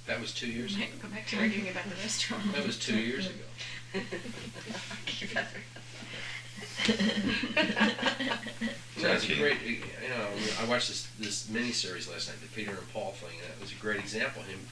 That 0.05 0.19
was 0.19 0.33
two 0.33 0.47
years 0.51 0.75
ago. 0.75 0.83
Might 0.83 1.01
go 1.01 1.07
back 1.07 1.27
to 1.27 1.38
arguing 1.38 1.69
about 1.69 1.86
the 1.86 1.95
restaurant. 1.95 2.53
That 2.53 2.65
was 2.65 2.77
two 2.77 2.97
years 2.97 3.27
ago. 3.27 3.45
So 8.97 9.07
that's 9.07 9.29
a 9.29 9.36
great, 9.36 9.62
you 9.62 9.79
know, 10.09 10.27
I 10.62 10.65
watched 10.65 10.89
this, 10.89 11.07
this 11.19 11.49
mini-series 11.49 12.09
last 12.09 12.27
night, 12.29 12.41
the 12.41 12.47
Peter 12.47 12.71
and 12.71 12.93
Paul 12.93 13.12
thing, 13.12 13.39
and 13.41 13.49
that 13.51 13.59
was 13.62 13.71
a 13.71 13.75
great 13.75 13.99
example, 13.99 14.43
him 14.43 14.67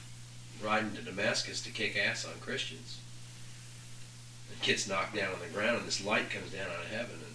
riding 0.62 0.92
to 0.94 1.02
Damascus 1.02 1.60
to 1.62 1.70
kick 1.70 1.96
ass 1.96 2.24
on 2.26 2.38
Christians. 2.40 2.98
The 4.50 4.56
kid's 4.64 4.86
knocked 4.88 5.14
down 5.16 5.32
on 5.32 5.40
the 5.40 5.48
ground, 5.52 5.78
and 5.78 5.86
this 5.86 6.04
light 6.04 6.30
comes 6.30 6.52
down 6.52 6.66
out 6.70 6.84
of 6.84 6.90
heaven, 6.90 7.16
and 7.26 7.31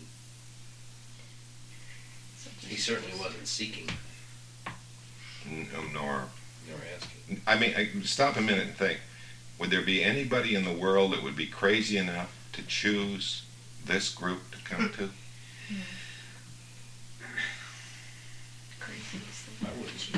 he 2.62 2.76
certainly 2.76 3.18
wasn't 3.18 3.48
seeking 3.48 3.90
N- 5.50 5.68
um, 5.78 5.92
Nor 5.94 6.24
nor 6.68 6.78
asking. 6.96 7.42
I 7.48 7.58
mean, 7.58 7.74
I, 7.76 7.90
stop 8.04 8.36
a 8.36 8.42
minute 8.42 8.68
and 8.68 8.76
think. 8.76 9.00
Would 9.60 9.70
there 9.70 9.82
be 9.82 10.04
anybody 10.04 10.54
in 10.56 10.66
the 10.66 10.74
world 10.74 11.14
that 11.14 11.24
would 11.24 11.36
be 11.36 11.48
crazy 11.48 11.98
enough 11.98 12.36
to 12.54 12.62
choose 12.62 13.44
this 13.86 14.14
group 14.14 14.52
to 14.52 14.58
come 14.64 14.92
to? 14.98 15.10
Crazy. 18.80 19.20
I 19.66 19.70
wouldn't. 19.80 20.10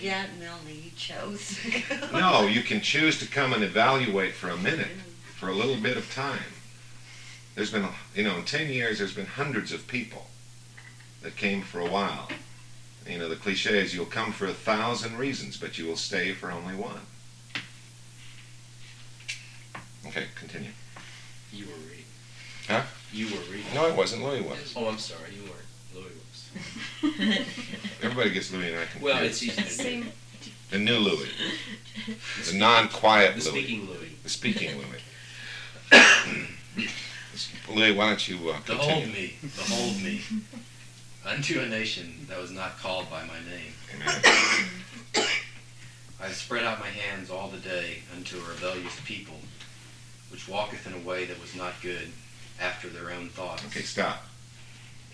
Yeah, 0.00 0.26
Melanie, 0.38 0.80
you 0.84 0.90
chose. 0.96 1.58
No, 2.12 2.46
you 2.46 2.62
can 2.62 2.80
choose 2.80 3.18
to 3.20 3.26
come 3.26 3.52
and 3.52 3.62
evaluate 3.62 4.34
for 4.34 4.48
a 4.48 4.56
minute, 4.56 4.88
for 5.36 5.48
a 5.48 5.54
little 5.54 5.76
bit 5.76 5.96
of 5.96 6.12
time. 6.12 6.42
There's 7.54 7.70
been, 7.70 7.86
you 8.14 8.24
know, 8.24 8.36
in 8.36 8.44
10 8.44 8.70
years, 8.70 8.98
there's 8.98 9.14
been 9.14 9.26
hundreds 9.26 9.72
of 9.72 9.86
people 9.86 10.26
that 11.22 11.36
came 11.36 11.62
for 11.62 11.80
a 11.80 11.86
while. 11.88 12.28
You 13.08 13.18
know, 13.18 13.28
the 13.28 13.36
cliche 13.36 13.78
is 13.78 13.94
you'll 13.94 14.06
come 14.06 14.32
for 14.32 14.46
a 14.46 14.52
thousand 14.52 15.16
reasons, 15.18 15.56
but 15.56 15.78
you 15.78 15.86
will 15.86 15.96
stay 15.96 16.32
for 16.32 16.50
only 16.50 16.74
one. 16.74 17.00
Okay, 20.06 20.26
continue. 20.34 20.70
You 21.52 21.66
were 21.66 21.72
reading. 21.88 22.04
Huh? 22.68 22.82
You 23.12 23.26
were 23.26 23.42
reading. 23.50 23.74
No, 23.74 23.86
it 23.88 23.96
wasn't. 23.96 24.22
Louis 24.24 24.42
was. 24.42 24.74
Oh, 24.76 24.86
I'm 24.88 24.98
sorry, 24.98 25.30
you 25.34 25.42
weren't. 25.50 25.66
Louis 25.94 26.14
was. 26.20 27.46
Everybody 28.02 28.30
gets 28.30 28.52
Louis 28.52 28.68
and 28.68 28.76
I 28.76 28.84
confused. 28.84 29.02
Well, 29.02 29.22
it's 29.24 29.42
easy 29.42 29.56
to 29.56 29.62
do. 29.62 29.68
Same. 29.68 30.12
The 30.70 30.78
new 30.78 30.98
Louis. 30.98 31.28
The 32.50 32.56
non-quiet 32.56 33.32
Louis. 33.34 33.44
The 33.44 33.50
speaking 33.50 33.86
Louis. 33.86 34.16
The 34.22 34.28
speaking 34.28 34.70
Louis. 34.78 35.00
Louis, 37.74 37.92
why 37.92 38.08
don't 38.08 38.28
you 38.28 38.36
uh, 38.50 38.56
Behold 38.66 38.88
continue? 38.88 39.12
me, 39.12 39.34
behold 39.56 40.02
me, 40.02 40.20
unto 41.30 41.60
a 41.60 41.66
nation 41.66 42.26
that 42.28 42.40
was 42.40 42.50
not 42.50 42.78
called 42.78 43.08
by 43.10 43.22
my 43.22 43.38
name. 43.50 43.72
Amen. 43.94 44.22
I 46.20 46.24
have 46.24 46.34
spread 46.34 46.64
out 46.64 46.80
my 46.80 46.88
hands 46.88 47.30
all 47.30 47.48
the 47.48 47.58
day 47.58 47.98
unto 48.14 48.36
a 48.38 48.54
rebellious 48.54 48.98
people, 49.04 49.36
which 50.30 50.48
walketh 50.48 50.86
in 50.86 50.92
a 50.92 51.06
way 51.06 51.24
that 51.24 51.40
was 51.40 51.54
not 51.54 51.72
good, 51.82 52.10
after 52.60 52.88
their 52.88 53.10
own 53.10 53.28
thoughts. 53.28 53.64
Okay, 53.66 53.80
stop. 53.80 54.24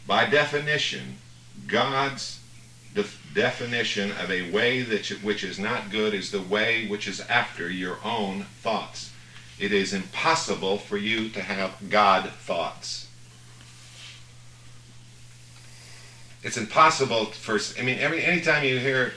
By 0.06 0.26
definition, 0.26 1.18
God's 1.68 2.40
def- 2.94 3.24
definition 3.34 4.10
of 4.12 4.30
a 4.30 4.50
way 4.50 4.82
that 4.82 5.06
which 5.22 5.44
is 5.44 5.58
not 5.58 5.90
good 5.90 6.12
is 6.14 6.30
the 6.30 6.42
way 6.42 6.88
which 6.88 7.06
is 7.06 7.20
after 7.20 7.70
your 7.70 7.98
own 8.04 8.42
thoughts. 8.62 9.12
It 9.58 9.72
is 9.72 9.92
impossible 9.92 10.78
for 10.78 10.96
you 10.96 11.28
to 11.30 11.40
have 11.40 11.88
God 11.88 12.30
thoughts. 12.30 13.05
It's 16.46 16.56
impossible 16.56 17.24
for 17.24 17.58
I 17.76 17.82
mean 17.82 17.98
every 17.98 18.22
anytime 18.22 18.62
you 18.62 18.78
hear 18.78 19.14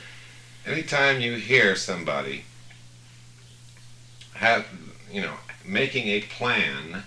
anytime 0.66 1.22
you 1.22 1.36
hear 1.36 1.76
somebody 1.76 2.44
have 4.34 4.66
you 5.12 5.22
know 5.22 5.36
making 5.64 6.08
a 6.08 6.22
plan 6.22 7.04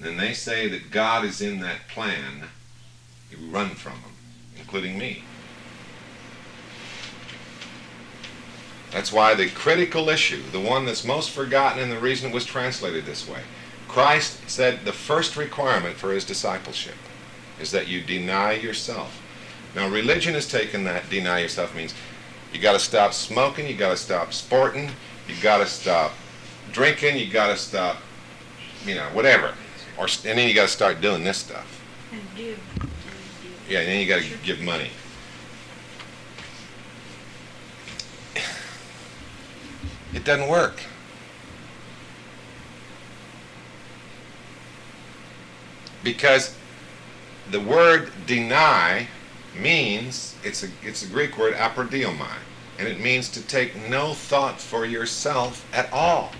and 0.00 0.20
they 0.20 0.34
say 0.34 0.68
that 0.68 0.92
God 0.92 1.24
is 1.24 1.40
in 1.40 1.58
that 1.60 1.88
plan, 1.88 2.44
you 3.28 3.38
run 3.50 3.70
from 3.70 3.94
them, 3.94 4.12
including 4.56 4.96
me. 4.96 5.24
That's 8.92 9.12
why 9.12 9.34
the 9.34 9.48
critical 9.48 10.08
issue, 10.10 10.42
the 10.52 10.60
one 10.60 10.84
that's 10.84 11.04
most 11.04 11.30
forgotten 11.30 11.82
and 11.82 11.90
the 11.90 11.98
reason 11.98 12.30
it 12.30 12.34
was 12.34 12.46
translated 12.46 13.04
this 13.04 13.28
way, 13.28 13.42
Christ 13.88 14.48
said 14.48 14.84
the 14.84 14.92
first 14.92 15.36
requirement 15.36 15.96
for 15.96 16.12
his 16.12 16.24
discipleship 16.24 16.94
is 17.60 17.72
that 17.72 17.88
you 17.88 18.00
deny 18.00 18.52
yourself. 18.52 19.19
Now, 19.74 19.88
religion 19.88 20.34
has 20.34 20.48
taken 20.48 20.84
that 20.84 21.08
deny 21.10 21.40
yourself 21.40 21.74
means 21.76 21.94
you 22.52 22.60
got 22.60 22.72
to 22.72 22.80
stop 22.80 23.14
smoking, 23.14 23.68
you 23.68 23.74
got 23.74 23.90
to 23.90 23.96
stop 23.96 24.32
sporting, 24.32 24.90
you 25.28 25.34
got 25.42 25.58
to 25.58 25.66
stop 25.66 26.12
drinking, 26.72 27.16
you 27.16 27.30
got 27.30 27.48
to 27.48 27.56
stop, 27.56 27.98
you 28.84 28.96
know, 28.96 29.06
whatever. 29.12 29.54
Or, 29.96 30.04
and 30.26 30.38
then 30.38 30.48
you 30.48 30.54
got 30.54 30.62
to 30.62 30.68
start 30.68 31.00
doing 31.00 31.22
this 31.22 31.38
stuff. 31.38 31.80
And 32.12 32.22
do. 32.36 32.56
Yeah, 33.68 33.80
and 33.80 33.88
then 33.88 34.00
you 34.00 34.08
got 34.08 34.22
to 34.22 34.36
give 34.38 34.60
money. 34.60 34.90
It 40.12 40.24
doesn't 40.24 40.48
work. 40.48 40.82
Because 46.02 46.56
the 47.50 47.60
word 47.60 48.10
deny 48.26 49.06
means 49.54 50.36
it's 50.44 50.62
a 50.62 50.68
it's 50.82 51.02
a 51.02 51.08
Greek 51.08 51.36
word 51.38 51.54
aprodeomai, 51.54 52.38
and 52.78 52.88
it 52.88 53.00
means 53.00 53.28
to 53.30 53.42
take 53.42 53.88
no 53.88 54.14
thought 54.14 54.60
for 54.60 54.84
yourself 54.84 55.66
at 55.72 55.92
all. 55.92 56.32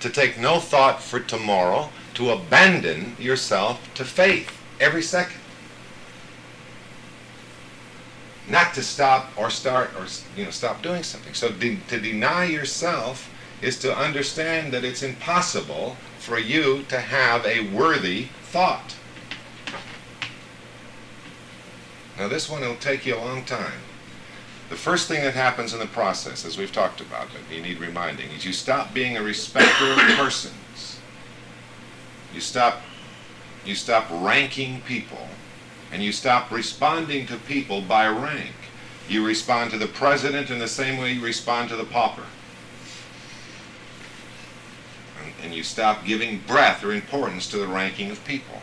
To 0.00 0.10
take 0.10 0.38
no 0.38 0.58
thought 0.58 1.02
for 1.02 1.20
tomorrow, 1.20 1.90
to 2.14 2.30
abandon 2.30 3.16
yourself 3.18 3.92
to 3.94 4.04
faith 4.04 4.60
every 4.80 5.02
second. 5.02 5.40
Not 8.48 8.74
to 8.74 8.82
stop 8.82 9.30
or 9.36 9.48
start 9.50 9.90
or 9.98 10.06
you 10.36 10.44
know 10.44 10.50
stop 10.50 10.82
doing 10.82 11.02
something. 11.02 11.34
So 11.34 11.50
de- 11.50 11.78
to 11.88 11.98
deny 12.00 12.44
yourself 12.44 13.30
is 13.62 13.78
to 13.78 13.96
understand 13.96 14.72
that 14.72 14.84
it's 14.84 15.02
impossible 15.02 15.96
for 16.18 16.38
you 16.38 16.84
to 16.88 17.00
have 17.00 17.46
a 17.46 17.68
worthy 17.68 18.28
thought. 18.42 18.96
Now 22.18 22.28
this 22.28 22.48
one 22.48 22.60
will 22.60 22.76
take 22.76 23.04
you 23.06 23.16
a 23.16 23.18
long 23.18 23.44
time. 23.44 23.80
The 24.70 24.76
first 24.76 25.08
thing 25.08 25.22
that 25.22 25.34
happens 25.34 25.72
in 25.72 25.78
the 25.78 25.86
process, 25.86 26.44
as 26.44 26.56
we've 26.56 26.72
talked 26.72 27.00
about, 27.00 27.28
but 27.32 27.54
you 27.54 27.62
need 27.62 27.78
reminding, 27.78 28.30
is 28.30 28.44
you 28.44 28.52
stop 28.52 28.94
being 28.94 29.16
a 29.16 29.22
respecter 29.22 29.92
of 29.92 29.98
persons. 30.16 30.98
You 32.32 32.40
stop 32.40 32.80
you 33.64 33.74
stop 33.74 34.06
ranking 34.10 34.82
people 34.82 35.26
and 35.90 36.02
you 36.02 36.12
stop 36.12 36.50
responding 36.50 37.26
to 37.26 37.36
people 37.36 37.80
by 37.80 38.08
rank. 38.08 38.54
You 39.08 39.26
respond 39.26 39.70
to 39.70 39.78
the 39.78 39.86
president 39.86 40.50
in 40.50 40.58
the 40.58 40.68
same 40.68 40.98
way 40.98 41.12
you 41.12 41.24
respond 41.24 41.68
to 41.70 41.76
the 41.76 41.84
pauper. 41.84 42.24
And, 45.22 45.32
and 45.42 45.54
you 45.54 45.62
stop 45.62 46.04
giving 46.04 46.40
breath 46.46 46.84
or 46.84 46.92
importance 46.92 47.48
to 47.50 47.58
the 47.58 47.66
ranking 47.66 48.10
of 48.10 48.24
people. 48.24 48.60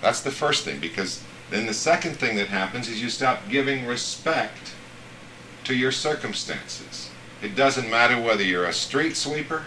That's 0.00 0.20
the 0.20 0.30
first 0.30 0.64
thing, 0.64 0.80
because 0.80 1.22
then 1.52 1.66
the 1.66 1.74
second 1.74 2.14
thing 2.14 2.36
that 2.36 2.48
happens 2.48 2.88
is 2.88 3.02
you 3.02 3.10
stop 3.10 3.46
giving 3.50 3.84
respect 3.84 4.72
to 5.64 5.74
your 5.74 5.92
circumstances. 5.92 7.10
It 7.42 7.54
doesn't 7.54 7.90
matter 7.90 8.18
whether 8.18 8.42
you're 8.42 8.64
a 8.64 8.72
street 8.72 9.16
sweeper 9.16 9.64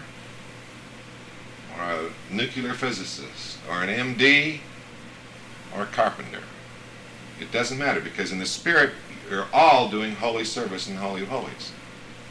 or 1.76 1.82
a 1.82 2.10
nuclear 2.28 2.72
physicist 2.72 3.58
or 3.70 3.84
an 3.84 3.88
MD 3.88 4.58
or 5.76 5.82
a 5.82 5.86
carpenter. 5.86 6.42
It 7.40 7.52
doesn't 7.52 7.78
matter 7.78 8.00
because 8.00 8.32
in 8.32 8.40
the 8.40 8.46
spirit 8.46 8.90
you're 9.30 9.46
all 9.52 9.88
doing 9.88 10.16
holy 10.16 10.44
service 10.44 10.88
in 10.88 10.96
Holy 10.96 11.22
of 11.22 11.28
Holies. 11.28 11.70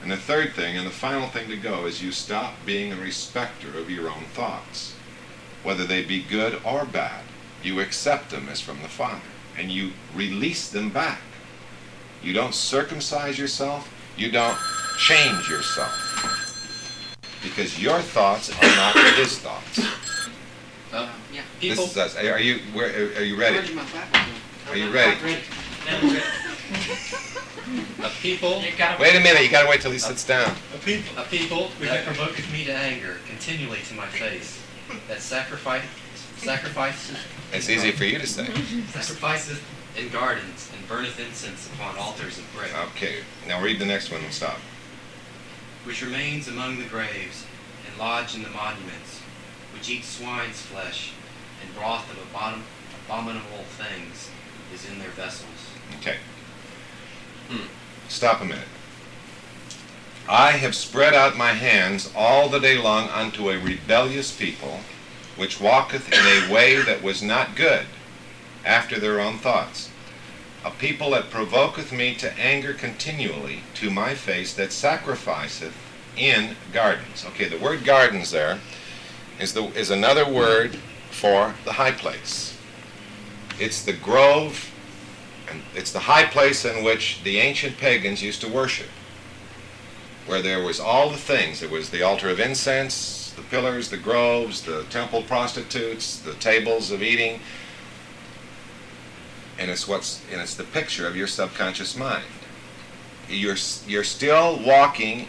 And 0.01 0.11
the 0.11 0.17
third 0.17 0.53
thing 0.53 0.75
and 0.75 0.85
the 0.85 0.91
final 0.91 1.29
thing 1.29 1.47
to 1.47 1.55
go 1.55 1.85
is 1.85 2.03
you 2.03 2.11
stop 2.11 2.55
being 2.65 2.91
a 2.91 2.97
respecter 2.97 3.69
of 3.77 3.89
your 3.89 4.09
own 4.09 4.25
thoughts. 4.33 4.95
Whether 5.63 5.85
they 5.85 6.03
be 6.03 6.21
good 6.21 6.59
or 6.65 6.83
bad, 6.83 7.23
you 7.63 7.79
accept 7.79 8.31
them 8.31 8.49
as 8.49 8.59
from 8.59 8.81
the 8.81 8.89
Father 8.89 9.21
and 9.57 9.71
you 9.71 9.91
release 10.15 10.69
them 10.69 10.89
back. 10.89 11.19
You 12.23 12.33
don't 12.33 12.53
circumcise 12.55 13.37
yourself, 13.37 13.91
you 14.17 14.31
don't 14.31 14.57
change 14.97 15.49
yourself. 15.49 15.93
Because 17.43 17.79
your 17.81 17.99
thoughts 17.99 18.49
are 18.51 18.75
not 18.75 18.95
his 19.17 19.37
thoughts. 19.39 19.79
Uh, 20.91 21.09
Yeah. 21.33 21.41
people, 21.59 21.83
This 21.85 21.91
is 21.91 21.97
us. 21.97 22.17
Are 22.17 22.39
you 22.39 22.59
where, 22.73 22.87
are 23.17 23.23
you 23.23 23.35
ready? 23.37 23.57
Where's 23.57 23.73
my 23.73 23.83
Bible? 23.83 24.29
Are 24.69 24.77
you 24.77 24.89
ready? 24.91 25.37
a 28.03 28.09
people, 28.21 28.59
Wait 28.99 29.15
a 29.15 29.19
minute, 29.19 29.43
you 29.43 29.49
gotta 29.49 29.69
wait 29.69 29.81
till 29.81 29.91
he 29.91 29.99
sits 29.99 30.23
down. 30.25 30.55
A 30.73 30.77
people. 30.79 31.17
a 31.17 31.23
people 31.25 31.69
We 31.79 31.85
that 31.87 32.05
can- 32.05 32.15
provoketh 32.15 32.51
me 32.51 32.65
to 32.65 32.73
anger 32.73 33.17
continually 33.27 33.79
to 33.89 33.93
my 33.93 34.07
face, 34.07 34.59
that 35.07 35.21
sacrifice, 35.21 35.83
sacrifices, 36.45 37.17
It's 37.51 37.69
easy 37.69 37.91
for 37.91 38.05
you 38.05 38.19
to 38.19 38.27
say. 38.27 38.45
sacrifices 38.91 39.59
in 39.97 40.09
gardens 40.09 40.69
and 40.77 40.87
burneth 40.87 41.19
incense 41.19 41.67
upon 41.73 41.97
altars 41.97 42.37
of 42.37 42.45
brick, 42.55 42.71
Okay, 42.95 43.17
now 43.47 43.61
read 43.61 43.79
the 43.79 43.85
next 43.85 44.11
one 44.11 44.23
and 44.23 44.33
stop. 44.33 44.57
which 45.83 46.01
remains 46.03 46.47
among 46.47 46.77
the 46.77 46.85
graves 46.85 47.45
and 47.87 47.97
lodge 47.97 48.35
in 48.35 48.43
the 48.43 48.49
monuments, 48.49 49.21
which 49.73 49.89
eat 49.89 50.03
swine's 50.03 50.61
flesh 50.61 51.11
and 51.63 51.73
broth 51.75 52.09
of 52.11 52.17
abom- 52.31 52.61
abominable 53.05 53.63
things 53.77 54.29
is 54.73 54.89
in 54.89 54.99
their 54.99 55.09
vessels. 55.11 55.69
Okay. 55.99 56.17
Hmm. 57.49 57.67
Stop 58.07 58.41
a 58.41 58.45
minute. 58.45 58.67
I 60.27 60.51
have 60.53 60.73
spread 60.75 61.13
out 61.13 61.37
my 61.37 61.51
hands 61.51 62.11
all 62.15 62.49
the 62.49 62.59
day 62.59 62.77
long 62.79 63.09
unto 63.09 63.49
a 63.51 63.59
rebellious 63.59 64.31
people, 64.35 64.79
which 65.37 65.59
walketh 65.61 66.11
in 66.11 66.19
a 66.25 66.53
way 66.53 66.81
that 66.81 67.03
was 67.03 67.21
not 67.21 67.55
good, 67.55 67.85
after 68.65 68.99
their 68.99 69.19
own 69.19 69.37
thoughts. 69.37 69.89
A 70.63 70.71
people 70.71 71.11
that 71.11 71.29
provoketh 71.29 71.91
me 71.91 72.15
to 72.15 72.33
anger 72.39 72.73
continually 72.73 73.61
to 73.75 73.91
my 73.91 74.15
face, 74.15 74.53
that 74.55 74.71
sacrificeth 74.71 75.75
in 76.17 76.55
gardens. 76.73 77.25
Okay, 77.27 77.47
the 77.47 77.57
word 77.59 77.83
gardens 77.85 78.31
there 78.31 78.59
is 79.39 79.53
the 79.53 79.65
is 79.77 79.91
another 79.91 80.27
word 80.27 80.77
for 81.11 81.55
the 81.65 81.73
high 81.73 81.91
place. 81.91 82.57
It's 83.59 83.83
the 83.83 83.93
grove 83.93 84.71
and 85.49 85.61
it's 85.75 85.91
the 85.91 85.99
high 85.99 86.25
place 86.25 86.65
in 86.65 86.83
which 86.83 87.21
the 87.23 87.37
ancient 87.37 87.77
pagans 87.77 88.23
used 88.23 88.41
to 88.41 88.47
worship. 88.49 88.87
where 90.25 90.41
there 90.41 90.63
was 90.63 90.79
all 90.79 91.09
the 91.09 91.17
things. 91.17 91.59
There 91.59 91.69
was 91.69 91.89
the 91.89 92.01
altar 92.01 92.29
of 92.29 92.39
incense, 92.39 93.24
the 93.35 93.43
pillars, 93.43 93.89
the 93.89 93.97
groves, 93.97 94.61
the 94.61 94.83
temple 94.89 95.23
prostitutes, 95.23 96.19
the 96.19 96.33
tables 96.35 96.91
of 96.91 97.03
eating. 97.03 97.39
And 99.57 99.71
it's 99.71 99.87
what's 99.87 100.21
and 100.31 100.41
it's 100.41 100.55
the 100.55 100.63
picture 100.63 101.07
of 101.07 101.15
your 101.15 101.27
subconscious 101.27 101.95
mind. 101.95 102.25
You're 103.29 103.57
you're 103.87 104.03
still 104.03 104.59
walking 104.63 105.27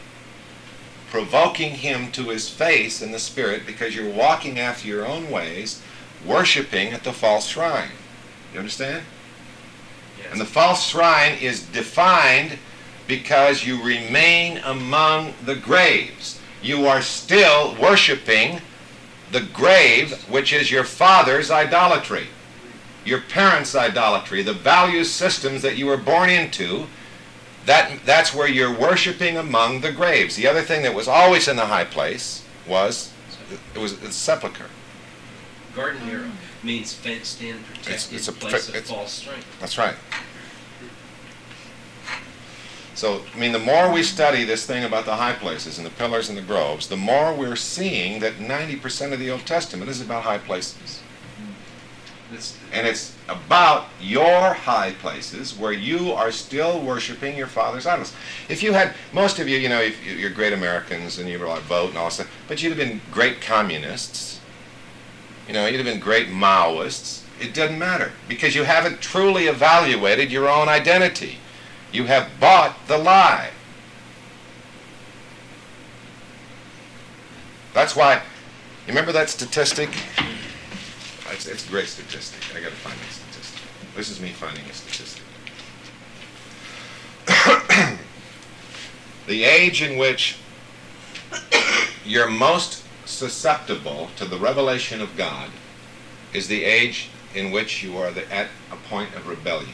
provoking 1.11 1.71
him 1.71 2.11
to 2.13 2.25
his 2.25 2.49
face 2.49 3.01
in 3.01 3.13
the 3.13 3.19
spirit 3.19 3.63
because 3.67 3.95
you're 3.95 4.11
walking 4.11 4.59
after 4.59 4.89
your 4.89 5.07
own 5.07 5.31
ways, 5.31 5.81
worshiping 6.27 6.93
at 6.93 7.05
the 7.05 7.13
false 7.13 7.47
shrine. 7.47 7.91
You 8.53 8.59
understand? 8.59 9.05
Yes. 10.19 10.33
And 10.33 10.41
the 10.41 10.47
false 10.47 10.85
shrine 10.87 11.39
is 11.41 11.63
defined 11.63 12.59
because 13.07 13.65
you 13.65 13.83
remain 13.83 14.59
among 14.59 15.35
the 15.45 15.55
graves. 15.55 16.41
You 16.67 16.89
are 16.89 17.01
still 17.01 17.77
worshiping 17.81 18.61
the 19.31 19.41
grave, 19.41 20.13
which 20.29 20.53
is 20.53 20.69
your 20.69 20.83
father's 20.83 21.49
idolatry, 21.49 22.27
your 23.05 23.21
parents' 23.21 23.77
idolatry, 23.77 24.43
the 24.43 24.53
value 24.53 25.05
systems 25.05 25.63
that 25.63 25.77
you 25.79 25.87
were 25.87 25.97
born 25.97 26.29
into. 26.29 26.89
That, 27.67 28.01
that's 28.05 28.35
where 28.35 28.49
you're 28.49 28.77
worshiping 28.77 29.37
among 29.37 29.81
the 29.81 29.93
graves. 29.93 30.35
The 30.35 30.49
other 30.49 30.63
thing 30.63 30.83
that 30.83 30.93
was 30.95 31.07
always 31.07 31.47
in 31.47 31.55
the 31.55 31.67
high 31.67 31.85
place 31.85 32.45
was 32.67 33.13
it 33.75 33.79
was 33.79 33.97
the 34.01 34.11
sepulcher. 34.11 34.67
Garden 35.75 36.01
hero 36.03 36.31
means 36.65 36.93
fenced 36.95 37.43
in, 37.43 37.59
protected 37.63 37.93
It's- 37.93 38.13
it's 38.13 38.29
a 38.29 38.33
place 38.33 38.69
of 38.69 38.75
false 38.87 39.13
strength. 39.13 39.47
That's 39.61 39.79
right. 39.79 39.95
So, 42.97 43.21
I 43.35 43.39
mean, 43.39 43.53
the 43.53 43.59
more 43.59 43.93
we 43.93 44.03
study 44.03 44.45
this 44.45 44.65
thing 44.65 44.83
about 44.83 45.05
the 45.05 45.17
high 45.17 45.35
places 45.35 45.77
and 45.77 45.87
the 45.87 45.91
pillars 45.91 46.31
and 46.31 46.39
the 46.39 46.43
groves, 46.43 46.89
the 46.89 46.97
more 46.97 47.35
we're 47.35 47.55
seeing 47.55 48.21
that 48.21 48.39
90% 48.39 49.13
of 49.13 49.19
the 49.19 49.31
Old 49.31 49.45
Testament 49.45 49.91
is 49.91 50.01
about 50.01 50.23
high 50.23 50.39
places. 50.39 51.03
That's, 52.33 52.57
And 52.73 52.87
it's 52.87 53.13
about 53.29 53.89
your 54.01 54.55
high 54.55 54.93
places 54.93 55.55
where 55.57 55.73
you 55.73 56.11
are 56.13 56.33
still 56.33 56.81
worshiping 56.81 57.37
your 57.37 57.47
father's 57.47 57.87
idols. 57.87 58.15
If 58.49 58.63
you 58.63 58.73
had, 58.73 58.95
most 59.13 59.39
of 59.39 59.47
you, 59.47 59.59
you 59.59 59.69
know, 59.69 59.81
if 59.83 60.05
you- 60.05 60.15
you're 60.15 60.31
great 60.31 60.55
Americans 60.55 61.19
and 61.19 61.29
you 61.29 61.39
were 61.39 61.47
like 61.47 61.63
vote 61.63 61.91
and 61.91 61.99
all 61.99 62.09
that 62.09 62.27
but 62.49 62.63
you'd 62.63 62.71
have 62.71 62.79
been 62.79 63.03
great 63.13 63.43
communists. 63.43 64.41
You 65.47 65.53
know, 65.53 65.67
you'd 65.67 65.77
have 65.77 65.85
been 65.85 66.01
great 66.01 66.31
Maoists. 66.31 67.21
It 67.39 67.53
doesn't 67.53 67.79
matter 67.79 68.13
because 68.27 68.55
you 68.55 68.65
haven't 68.65 69.03
truly 69.03 69.49
evaluated 69.49 70.33
your 70.33 70.49
own 70.49 70.71
identity. 70.71 71.41
You 71.97 72.05
have 72.05 72.29
bought 72.39 72.77
the 72.89 72.99
lie. 72.99 73.49
That's 77.73 77.97
why, 77.97 78.17
you 78.17 78.89
remember 78.89 79.13
that 79.13 79.31
statistic? 79.31 79.89
It's, 81.31 81.47
it's 81.47 81.67
a 81.67 81.71
great 81.71 81.87
statistic. 81.87 82.55
I 82.55 82.61
got 82.61 82.69
to 82.69 82.77
find 82.77 82.99
that 82.99 83.11
statistic. 83.11 83.63
This 83.97 84.11
is 84.11 84.21
me 84.21 84.29
finding 84.29 84.67
a 84.67 84.75
statistic. 84.75 85.23
the 89.27 89.45
age 89.45 89.81
in 89.81 89.97
which 89.97 90.37
you're 92.05 92.29
most 92.29 92.85
susceptible 93.07 94.11
to 94.17 94.27
the 94.27 94.37
revelation 94.37 95.01
of 95.01 95.17
God 95.17 95.49
is 96.35 96.47
the 96.47 96.63
age 96.63 97.09
in 97.35 97.53
which 97.53 97.83
you 97.83 97.97
are 97.97 98.11
the, 98.11 98.31
at 98.31 98.49
a 98.71 98.77
point 98.91 99.15
of 99.15 99.27
rebellion. 99.27 99.73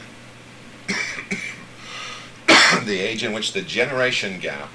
The 2.83 2.99
age 2.99 3.23
in 3.23 3.33
which 3.33 3.53
the 3.53 3.61
generation 3.61 4.39
gap 4.39 4.69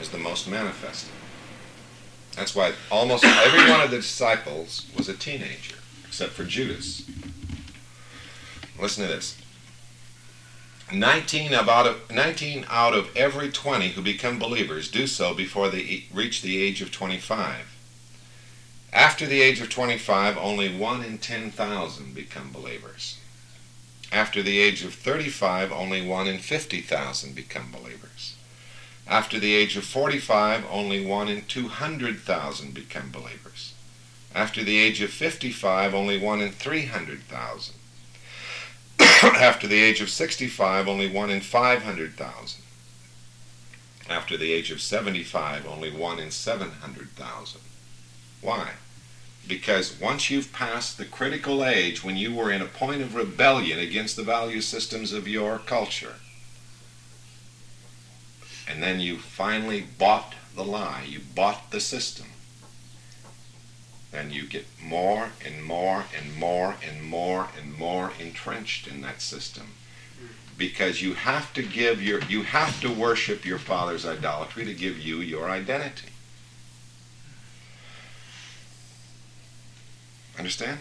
is 0.00 0.10
the 0.10 0.18
most 0.18 0.48
manifested. 0.48 1.12
That's 2.36 2.54
why 2.54 2.72
almost 2.90 3.24
every 3.24 3.70
one 3.70 3.80
of 3.80 3.90
the 3.90 3.96
disciples 3.96 4.86
was 4.96 5.08
a 5.08 5.14
teenager, 5.14 5.76
except 6.06 6.32
for 6.32 6.44
Judas. 6.44 7.08
Listen 8.80 9.06
to 9.06 9.12
this. 9.12 9.36
19 10.92 11.52
of 11.52 11.68
out 11.68 11.86
of 11.86 12.10
19 12.10 12.64
out 12.70 12.94
of 12.94 13.14
every 13.14 13.50
20 13.50 13.88
who 13.88 14.00
become 14.00 14.38
believers 14.38 14.90
do 14.90 15.06
so 15.06 15.34
before 15.34 15.68
they 15.68 16.04
reach 16.14 16.40
the 16.40 16.62
age 16.62 16.80
of 16.80 16.90
25. 16.90 17.76
After 18.92 19.26
the 19.26 19.42
age 19.42 19.60
of 19.60 19.68
25, 19.68 20.38
only 20.38 20.74
1 20.74 21.04
in 21.04 21.18
10,000 21.18 22.14
become 22.14 22.50
believers. 22.52 23.18
After 24.10 24.42
the 24.42 24.58
age 24.58 24.84
of 24.84 24.94
35, 24.94 25.70
only 25.70 26.00
1 26.00 26.26
in 26.26 26.38
50,000 26.38 27.34
become 27.34 27.70
believers. 27.70 28.36
After 29.06 29.38
the 29.38 29.54
age 29.54 29.76
of 29.76 29.84
45, 29.84 30.64
only 30.70 31.04
1 31.04 31.28
in 31.28 31.42
200,000 31.42 32.74
become 32.74 33.10
believers. 33.10 33.74
After 34.34 34.62
the 34.62 34.78
age 34.78 35.00
of 35.00 35.10
55, 35.10 35.94
only 35.94 36.18
1 36.18 36.40
in 36.40 36.52
300,000. 36.52 37.74
After 39.00 39.66
the 39.66 39.82
age 39.82 40.00
of 40.00 40.10
65, 40.10 40.88
only 40.88 41.10
1 41.10 41.30
in 41.30 41.40
500,000. 41.40 42.62
After 44.08 44.36
the 44.36 44.52
age 44.52 44.70
of 44.70 44.80
75, 44.80 45.66
only 45.66 45.90
1 45.90 46.18
in 46.18 46.30
700,000. 46.30 47.60
Why? 48.40 48.72
Because 49.48 49.98
once 49.98 50.28
you've 50.28 50.52
passed 50.52 50.98
the 50.98 51.06
critical 51.06 51.64
age 51.64 52.04
when 52.04 52.16
you 52.16 52.34
were 52.34 52.52
in 52.52 52.60
a 52.60 52.66
point 52.66 53.00
of 53.00 53.14
rebellion 53.14 53.78
against 53.78 54.14
the 54.14 54.22
value 54.22 54.60
systems 54.60 55.14
of 55.14 55.26
your 55.26 55.58
culture, 55.58 56.16
and 58.68 58.82
then 58.82 59.00
you 59.00 59.16
finally 59.16 59.80
bought 59.80 60.34
the 60.54 60.62
lie, 60.62 61.04
you 61.08 61.20
bought 61.34 61.70
the 61.70 61.80
system, 61.80 62.26
then 64.10 64.30
you 64.30 64.46
get 64.46 64.66
more 64.82 65.30
and 65.44 65.64
more 65.64 66.04
and 66.14 66.36
more 66.36 66.76
and 66.86 67.02
more 67.02 67.48
and 67.58 67.78
more 67.78 68.12
entrenched 68.20 68.86
in 68.86 69.00
that 69.00 69.22
system. 69.22 69.72
Because 70.58 71.00
you 71.00 71.14
have 71.14 71.54
to 71.54 71.62
give 71.62 72.02
your 72.02 72.20
you 72.24 72.42
have 72.42 72.80
to 72.82 72.92
worship 72.92 73.46
your 73.46 73.58
father's 73.58 74.04
idolatry 74.04 74.64
to 74.66 74.74
give 74.74 74.98
you 74.98 75.20
your 75.20 75.48
identity 75.48 76.08
understand 80.38 80.78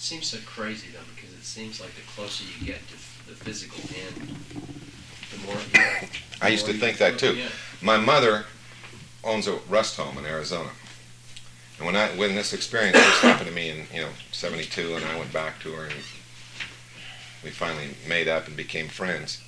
seems 0.04 0.28
so 0.28 0.38
crazy 0.46 0.88
though, 0.92 1.00
because 1.14 1.34
it 1.34 1.44
seems 1.44 1.78
like 1.78 1.94
the 1.94 2.00
closer 2.02 2.44
you 2.44 2.66
get 2.66 2.78
to 2.88 2.94
the 3.28 3.36
physical 3.36 3.80
end, 3.94 4.34
the 5.30 5.46
more. 5.46 5.56
I 6.40 6.48
used 6.48 6.64
to 6.66 6.72
think 6.72 6.96
that 6.98 7.18
too. 7.18 7.34
Yeah. 7.34 7.48
my 7.82 7.98
mother 7.98 8.46
owns 9.22 9.46
a 9.46 9.56
rest 9.68 9.98
home 9.98 10.16
in 10.16 10.24
Arizona 10.24 10.70
and 11.80 11.86
when 11.86 11.96
I 11.96 12.08
when 12.10 12.34
this 12.34 12.52
experience 12.52 12.96
first 12.98 13.20
happened 13.22 13.48
to 13.48 13.54
me 13.54 13.70
in 13.70 13.86
you 13.92 14.02
know 14.02 14.08
72 14.32 14.94
and 14.94 15.04
I 15.04 15.18
went 15.18 15.32
back 15.32 15.60
to 15.60 15.72
her 15.72 15.84
and 15.84 15.94
we 17.42 17.50
finally 17.50 17.94
made 18.06 18.28
up 18.28 18.46
and 18.46 18.56
became 18.56 18.88
friends 18.88 19.42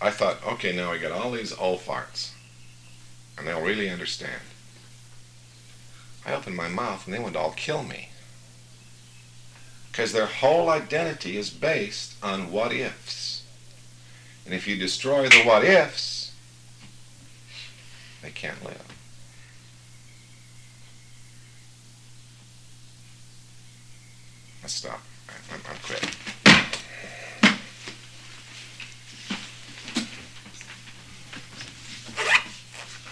I 0.00 0.10
thought 0.10 0.36
okay 0.46 0.74
now 0.74 0.92
we 0.92 0.98
got 0.98 1.12
all 1.12 1.30
these 1.30 1.52
old 1.52 1.80
farts 1.80 2.32
and 3.36 3.46
they'll 3.46 3.62
really 3.62 3.88
understand 3.90 4.40
I 6.26 6.34
opened 6.34 6.56
my 6.56 6.68
mouth 6.68 7.06
and 7.06 7.14
they 7.14 7.18
wanted 7.18 7.34
to 7.34 7.40
all 7.40 7.52
kill 7.52 7.82
me 7.82 8.10
because 9.90 10.12
their 10.12 10.26
whole 10.26 10.68
identity 10.68 11.36
is 11.36 11.50
based 11.50 12.14
on 12.22 12.52
what 12.52 12.72
ifs 12.72 13.44
and 14.44 14.54
if 14.54 14.66
you 14.68 14.76
destroy 14.76 15.28
the 15.28 15.42
what 15.42 15.64
ifs 15.64 16.32
they 18.22 18.30
can't 18.30 18.64
live 18.64 18.90
Let's 24.62 24.74
stop. 24.74 25.00
I'm, 25.52 25.60
I'm 25.68 25.76
quit. 25.82 26.16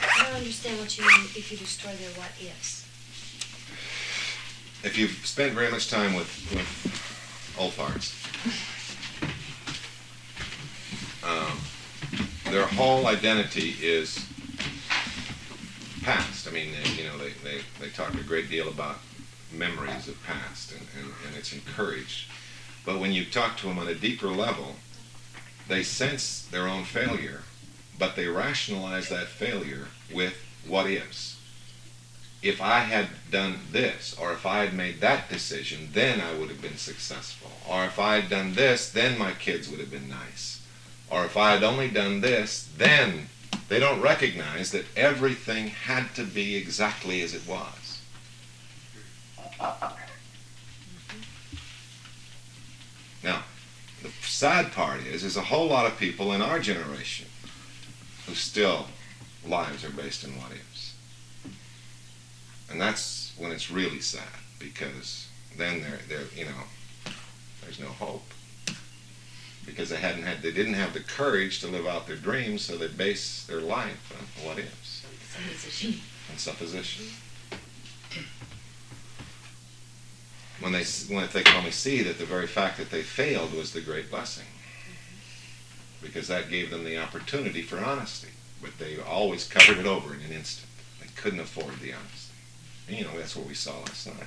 I 0.00 0.24
don't 0.24 0.36
understand 0.36 0.78
what 0.78 0.98
you 0.98 1.04
mean 1.04 1.26
if 1.34 1.50
you 1.50 1.58
destroy 1.58 1.92
their 1.92 2.10
what 2.10 2.30
ifs. 2.40 2.87
If 4.84 4.96
you've 4.96 5.26
spent 5.26 5.54
very 5.54 5.70
much 5.70 5.90
time 5.90 6.14
with, 6.14 6.28
with 6.54 7.56
old 7.58 7.72
farts, 7.72 8.14
um, 11.24 11.58
their 12.52 12.66
whole 12.66 13.06
identity 13.08 13.74
is 13.82 14.24
past. 16.02 16.46
I 16.46 16.52
mean, 16.52 16.68
they, 16.72 16.90
you 17.02 17.08
know, 17.08 17.18
they, 17.18 17.30
they, 17.42 17.60
they 17.80 17.88
talk 17.88 18.14
a 18.14 18.22
great 18.22 18.48
deal 18.48 18.68
about 18.68 18.98
memories 19.52 20.06
of 20.06 20.22
past, 20.24 20.72
and, 20.72 20.86
and, 20.96 21.12
and 21.26 21.36
it's 21.36 21.52
encouraged. 21.52 22.30
But 22.86 23.00
when 23.00 23.12
you 23.12 23.24
talk 23.24 23.56
to 23.58 23.66
them 23.66 23.78
on 23.78 23.88
a 23.88 23.94
deeper 23.94 24.28
level, 24.28 24.76
they 25.66 25.82
sense 25.82 26.46
their 26.46 26.68
own 26.68 26.84
failure, 26.84 27.42
but 27.98 28.14
they 28.14 28.28
rationalize 28.28 29.08
that 29.08 29.26
failure 29.26 29.88
with 30.14 30.34
what 30.66 30.88
ifs. 30.88 31.37
If 32.40 32.60
I 32.60 32.80
had 32.80 33.08
done 33.30 33.58
this, 33.72 34.14
or 34.18 34.32
if 34.32 34.46
I 34.46 34.60
had 34.64 34.72
made 34.72 35.00
that 35.00 35.28
decision, 35.28 35.90
then 35.92 36.20
I 36.20 36.34
would 36.34 36.48
have 36.50 36.62
been 36.62 36.76
successful. 36.76 37.50
Or 37.68 37.84
if 37.84 37.98
I 37.98 38.20
had 38.20 38.30
done 38.30 38.54
this, 38.54 38.90
then 38.90 39.18
my 39.18 39.32
kids 39.32 39.68
would 39.68 39.80
have 39.80 39.90
been 39.90 40.08
nice. 40.08 40.60
or 41.10 41.24
if 41.24 41.36
I 41.36 41.52
had 41.52 41.62
only 41.64 41.88
done 41.88 42.20
this, 42.20 42.68
then 42.76 43.28
they 43.68 43.78
don't 43.78 44.00
recognize 44.00 44.70
that 44.72 44.84
everything 44.96 45.68
had 45.68 46.14
to 46.14 46.24
be 46.24 46.56
exactly 46.56 47.22
as 47.22 47.34
it 47.34 47.46
was. 47.46 48.00
Now, 53.22 53.42
the 54.02 54.10
sad 54.22 54.72
part 54.72 55.00
is, 55.00 55.22
there's 55.22 55.36
a 55.36 55.42
whole 55.42 55.66
lot 55.66 55.86
of 55.86 55.98
people 55.98 56.32
in 56.32 56.42
our 56.42 56.60
generation 56.60 57.26
who 58.26 58.34
still 58.34 58.86
lives 59.46 59.84
are 59.84 59.90
based 59.90 60.24
in 60.24 60.30
what 60.36 60.52
ifs. 60.52 60.67
And 62.70 62.80
that's 62.80 63.32
when 63.38 63.50
it's 63.52 63.70
really 63.70 64.00
sad 64.00 64.22
because 64.58 65.28
then 65.56 65.80
they're, 65.80 66.00
they're 66.08 66.26
you 66.36 66.44
know, 66.44 67.12
there's 67.62 67.80
no 67.80 67.88
hope. 67.88 68.24
Because 69.64 69.90
they 69.90 69.96
hadn't 69.96 70.22
had, 70.22 70.40
they 70.42 70.52
didn't 70.52 70.74
have 70.74 70.94
the 70.94 71.00
courage 71.00 71.60
to 71.60 71.66
live 71.66 71.86
out 71.86 72.06
their 72.06 72.16
dreams, 72.16 72.62
so 72.62 72.76
they 72.76 72.88
base 72.88 73.44
their 73.46 73.60
life 73.60 74.12
on 74.18 74.46
what 74.46 74.58
ifs 74.58 75.04
and 76.30 76.38
supposition. 76.38 77.04
When 80.60 80.72
they, 80.72 80.84
when 81.08 81.28
they 81.32 81.42
can 81.42 81.56
only 81.56 81.70
see 81.70 82.02
that 82.02 82.18
the 82.18 82.24
very 82.24 82.46
fact 82.46 82.78
that 82.78 82.90
they 82.90 83.02
failed 83.02 83.52
was 83.52 83.72
the 83.72 83.80
great 83.80 84.10
blessing. 84.10 84.46
Because 86.02 86.28
that 86.28 86.50
gave 86.50 86.70
them 86.70 86.84
the 86.84 86.98
opportunity 86.98 87.62
for 87.62 87.78
honesty. 87.78 88.28
But 88.60 88.78
they 88.78 88.98
always 89.00 89.46
covered 89.46 89.78
it 89.78 89.86
over 89.86 90.14
in 90.14 90.20
an 90.22 90.32
instant. 90.32 90.68
They 91.00 91.08
couldn't 91.14 91.40
afford 91.40 91.78
the 91.80 91.92
honesty. 91.92 92.27
And, 92.88 92.96
you 92.96 93.04
know, 93.04 93.16
that's 93.18 93.36
what 93.36 93.46
we 93.46 93.54
saw 93.54 93.78
last 93.80 94.06
night. 94.06 94.26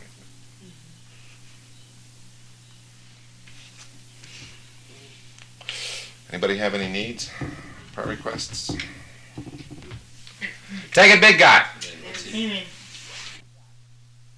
Anybody 6.31 6.57
have 6.57 6.73
any 6.73 6.87
needs? 6.87 7.29
Prayer 7.93 8.07
requests? 8.07 8.73
Take 10.93 11.13
it, 11.13 11.19
big 11.19 11.39
guy. 11.39 11.65
And 11.75 12.05
let's 12.05 12.21
see. 12.21 12.45
Amen. 12.45 12.63